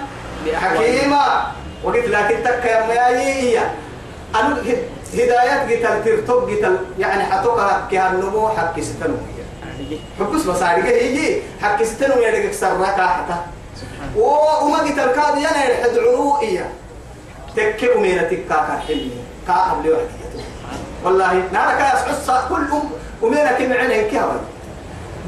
حكيما. 0.54 1.52
وقلت 1.84 2.08
لكن 2.08 2.42
تك 2.44 2.64
يا 2.64 2.86
ميايي 2.86 3.60
أنا 4.34 4.62
هدايات 5.14 5.70
قتل 5.70 6.04
ترتب 6.04 6.48
قتل 6.48 6.76
يعني 6.98 7.24
حتوقع 7.24 7.80
كهالنمو 7.90 8.48
حق 8.48 8.80
ستنو 8.80 9.16
حبس 10.20 10.42
بصاري 10.42 10.82
هيجي 10.82 11.42
حق 11.62 11.82
ستنو 11.82 12.22
يدك 12.22 12.52
سرقا 12.52 13.06
حتى. 13.06 13.34
وما 14.16 14.78
قتل 14.78 15.12
كاد 15.12 15.36
ينا 15.36 15.64
يحد 15.70 15.98
علوئية 15.98 16.70
تكي 17.56 17.94
أمينة 17.94 18.22
كاكا 18.48 18.80
حلمي. 18.88 19.10
بلي 19.48 19.90
واحد 19.90 20.06
والله 21.04 21.42
نارك 21.52 21.80
يا 21.80 22.48
كل 22.48 22.64
أم 22.72 22.90
أمينة 23.22 23.52
كم 23.52 23.72
عينين 23.72 24.08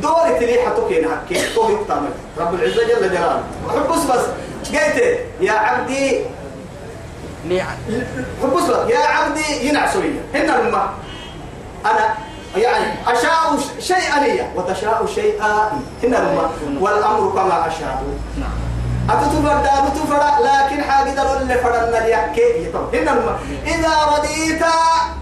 كهوي 0.02 0.28
دوري 0.28 0.38
تلي 0.38 0.66
حتوكين 0.66 1.08
حكي 1.08 1.54
تو 1.54 1.70
يقتامل 1.70 2.10
رب 2.38 2.54
العزة 2.54 2.82
جل 2.86 3.08
جلاله. 3.10 3.42
حبس 3.68 4.02
بس 4.04 4.24
قلت 4.68 5.20
يا 5.40 5.52
عبدي. 5.52 6.20
حبس 8.42 8.62
بس 8.62 8.90
يا 8.90 8.98
عبدي 8.98 9.68
ينعسوية 9.68 10.20
هنا 10.34 10.60
الماء 10.60 10.92
أنا 11.84 12.14
يعني 12.56 12.94
أشاء 13.06 13.58
شيئا 13.80 14.20
لي. 14.20 14.50
وتشاء 14.56 15.06
شيئا 15.14 15.72
هنا 16.02 16.18
الماء 16.18 16.50
والأمر 16.80 17.30
كما 17.30 17.66
أشاء. 17.68 18.02
نعم. 18.40 18.73
أتتفر 19.10 19.56
دا 19.62 19.88
بتفر 19.88 20.22
لكن 20.44 20.82
حاجة 20.82 21.40
اللي 21.42 21.54
فرنا 21.54 22.06
الماء 23.12 23.40
إذا 23.66 23.92
رضيت 24.16 24.62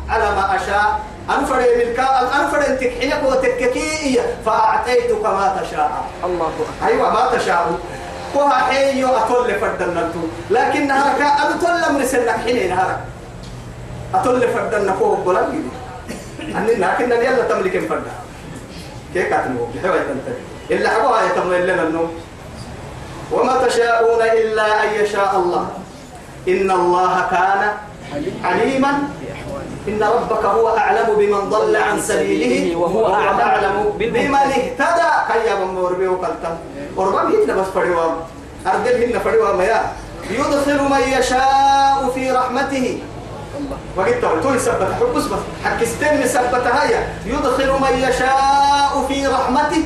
على 0.09 0.25
ما 0.25 0.57
أشاء. 0.57 1.01
أنفر 1.39 1.57
ملك 1.57 1.99
أنفر 2.41 2.67
أنت 2.67 2.81
حينك 2.81 3.23
وتككي 3.25 4.21
فأعطيتك 4.47 5.25
ما 5.25 5.57
تشاء. 5.63 6.05
الله 6.25 6.47
أكبر. 6.47 6.89
أيوة 6.89 7.13
ما 7.13 7.39
تشاء. 7.39 7.79
كوها 8.35 8.59
حيو 8.59 9.09
أتول 9.09 9.55
فردنا 9.61 10.11
لكن 10.51 10.87
نهارك 10.87 11.23
أتول 11.23 11.95
من 11.99 12.07
سنك 12.07 12.31
حين 12.31 12.71
نهارك. 12.71 13.01
أتول 14.15 14.49
فردنا 14.49 14.93
فوق 14.93 15.19
بلان 15.27 15.71
أني 16.41 16.75
لكن 16.75 17.13
يلا 17.13 17.43
تملك 17.43 17.89
فردا 17.89 18.13
كيف 19.15 19.27
كاتمو 19.27 19.65
بحوة 19.65 19.97
تنتبه 19.97 20.39
إلا 20.71 20.91
حبوها 20.91 21.23
يتمل 21.23 21.67
لنا 21.67 21.83
النوم 21.83 22.13
وما 23.33 23.67
تشاءون 23.67 24.23
إلا 24.23 24.85
أن 24.85 24.89
يشاء 25.05 25.33
الله. 25.37 25.67
إن 26.49 26.71
الله 26.71 27.15
كان 27.31 27.63
عليما 28.45 28.93
إن 29.89 30.03
ربك 30.03 30.45
هو 30.45 30.77
أعلم 30.79 31.09
بمن 31.19 31.41
ضل 31.51 31.77
عن 31.77 32.01
سبيله 32.01 32.77
وهو 32.77 33.15
أعلم 33.15 33.95
بمن 33.99 34.35
اهتدى. 34.35 35.11
كي 35.29 35.51
يبن 35.51 35.97
بيه 35.99 36.09
وقلتم. 36.09 36.55
وربما 36.97 37.23
هن 37.23 37.51
بس 37.61 37.69
فريوام 37.75 38.15
أردل 38.67 38.95
هن 39.05 39.19
فريوام 39.19 39.61
يا. 39.61 39.83
يدخل 40.31 40.79
من 40.83 41.03
يشاء 41.19 42.11
في 42.15 42.31
رحمته. 42.31 43.03
وقلت 43.97 44.23
تقول 44.23 44.61
سبت 44.61 44.91
حبس 45.01 45.25
بس. 45.25 45.43
حكستين 45.65 46.27
سبت 46.27 46.67
هيا. 46.67 47.01
يدخل 47.27 47.71
من 47.71 47.95
يشاء 48.09 48.93
في 49.09 49.27
رحمته. 49.27 49.85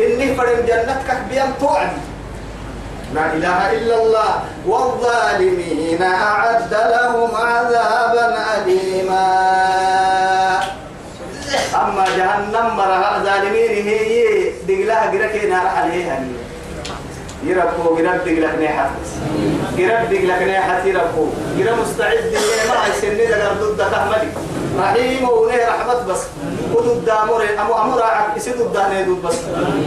إني 0.00 0.34
فرم 0.34 0.60
جنتك 0.68 1.18
بيام 1.30 1.52
توعد. 1.60 1.92
لا 3.14 3.32
إله 3.36 3.72
إلا 3.72 3.96
الله. 4.02 4.32
والظالمين 4.66 6.02
أعد 6.02 6.72
لهم 6.72 7.30
عذابا 7.34 8.26
أليما. 8.56 9.28
أما 11.74 12.04
جهنم 12.16 12.66
مرها 12.76 13.22
ظالمين 13.24 13.86
هي 13.86 14.50
دقلها 14.68 15.10
قرك 15.10 15.44
نار 15.50 15.66
عليها. 15.66 16.16
يربو 17.44 17.82
قرب 17.96 18.24
دقلك 18.24 18.54
نيحت 18.58 18.90
قرب 19.78 20.02
دقلك 20.10 20.42
نيحت 20.42 20.86
يربو. 20.86 21.24
قرب 21.58 21.78
مستعد 21.80 22.32
ما 22.68 22.76
يسني 22.88 23.26
لك 23.26 23.42
ضد 23.60 23.80
تحملي 23.92 24.28
رحيم 24.80 25.28
ونه 25.28 25.56
رحمة 25.68 26.00
بس. 26.08 26.22
ودود 26.74 27.04
دامور 27.04 27.42
أمو 27.60 27.74
أمو 27.74 27.98
راعك 27.98 28.36
يسد 28.36 28.60
الدهن 28.60 28.92
يدود 28.96 29.22
بس 29.22 29.38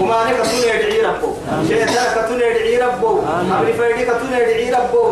وما 0.01 0.17
نك 0.25 0.37
توني 0.45 0.67
يدعي 0.75 1.01
ربو. 1.01 1.29
شيطان 1.67 2.07
كتوني 2.15 2.43
يدعي 2.43 2.77
ربو. 2.77 3.19
أمري 3.59 3.73
فردي 3.73 4.03
كتوني 4.05 4.35
يدعي 4.41 4.71
ربو. 4.71 5.03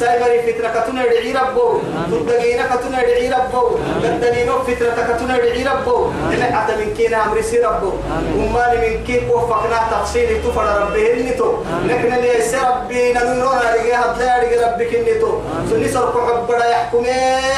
سايبري 0.00 0.38
فتنة 0.46 0.68
كتوني 0.76 1.00
يدعي 1.00 1.32
ربو. 1.32 1.66
تدقينا 2.10 2.64
كتوني 2.72 2.96
يدعي 3.02 3.28
ربو. 3.28 3.62
قدنينو 4.02 4.58
فتنة 4.66 4.98
كتوني 5.08 5.34
يدعي 5.38 5.64
ربو. 5.64 5.96
إن 6.32 6.42
حتى 6.42 6.76
من 6.76 6.94
كينا 6.96 7.24
أمري 7.24 7.42
سي 7.42 7.58
ربو. 7.58 7.90
وما 8.36 8.74
من 8.74 9.04
كين 9.06 9.28
وفقنا 9.30 9.78
تفصيلي 9.90 10.38
تفر 10.38 10.66
ربي 10.82 11.12
هنتو 11.12 11.52
نحن 11.86 12.12
اللي 12.12 12.38
يسي 12.38 12.56
ربي 12.56 13.12
ننونا 13.12 13.74
رجع 13.74 14.00
هدلا 14.00 14.42
رجع 14.42 14.58
ربك 14.66 14.94
هنتو 14.94 15.32
سني 15.70 15.88
سرق 15.88 16.14
حبنا 16.26 16.66
يحكمي 16.70 17.10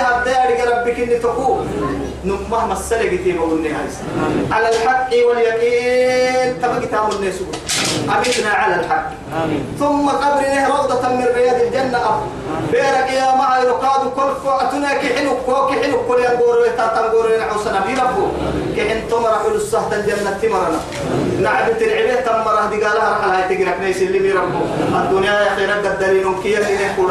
هدلا 0.06 0.64
ربك 0.70 1.00
هنتو 1.00 1.32
كو 1.32 1.56
نمه 2.24 2.66
مسألة 2.66 3.16
كتير 3.16 3.36
بقول 3.38 3.59
هاي 3.68 3.86
على 4.50 4.68
الحق 4.68 5.10
واليقين. 5.28 6.62
تبقى 6.62 6.80
كتاب 6.80 7.12
الناس. 7.12 7.34
أبيتنا 8.16 8.50
على 8.50 8.74
الحق. 8.74 9.06
آمين. 9.44 9.76
ثم 9.78 10.08
قبرنا 10.08 10.68
روضة 10.68 11.08
من 11.08 11.26
رياض 11.34 11.60
الجنة. 11.60 11.98
أب 11.98 12.20
بيرك 12.72 13.10
يا 13.10 13.34
مع 13.34 13.58
رقاد 13.58 14.02
كل 14.16 14.30
فأتنا 14.44 14.94
كحنو 14.94 15.32
كو 15.46 15.66
كحنو 15.66 15.96
كل 16.08 16.18
ينقور 16.24 16.58
ويتاتنقور 16.58 17.30
ينعوسنا 17.34 17.80
بيربو 17.86 18.26
كحن 18.76 19.08
تمر 19.10 19.34
حلو 19.42 19.54
السهد 19.54 19.92
الجنة 19.94 20.30
تمرنا. 20.42 20.80
نعبت 21.40 21.82
العبيه 21.82 22.20
تمره 22.20 22.66
دي 22.70 22.84
قالها 22.84 23.10
رح 23.10 23.24
لها 23.26 23.48
تقرأ 23.48 23.78
نيس 23.80 24.02
اللي 24.02 24.18
بيربو 24.18 24.60
الدنيا 24.94 25.32
يا 25.32 25.50
خير 25.56 25.70
الدليل 25.92 26.26
كي 26.42 26.58
اللي 26.58 26.74
نحكوا 26.84 27.04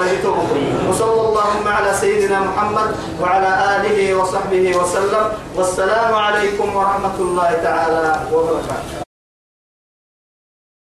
وصلى 0.90 1.22
اللهم 1.28 1.68
على 1.68 1.94
سيدنا 1.94 2.40
محمد 2.40 2.96
وعلى 3.22 3.52
آله 3.76 4.16
وصحبه 4.16 4.78
وسلم. 4.78 5.26
والسلام 5.56 6.16
عليكم 6.16 6.76
ورحمة 6.76 7.18
الله 7.20 7.50
تعالى 7.64 8.20
وبركاته. 8.34 9.09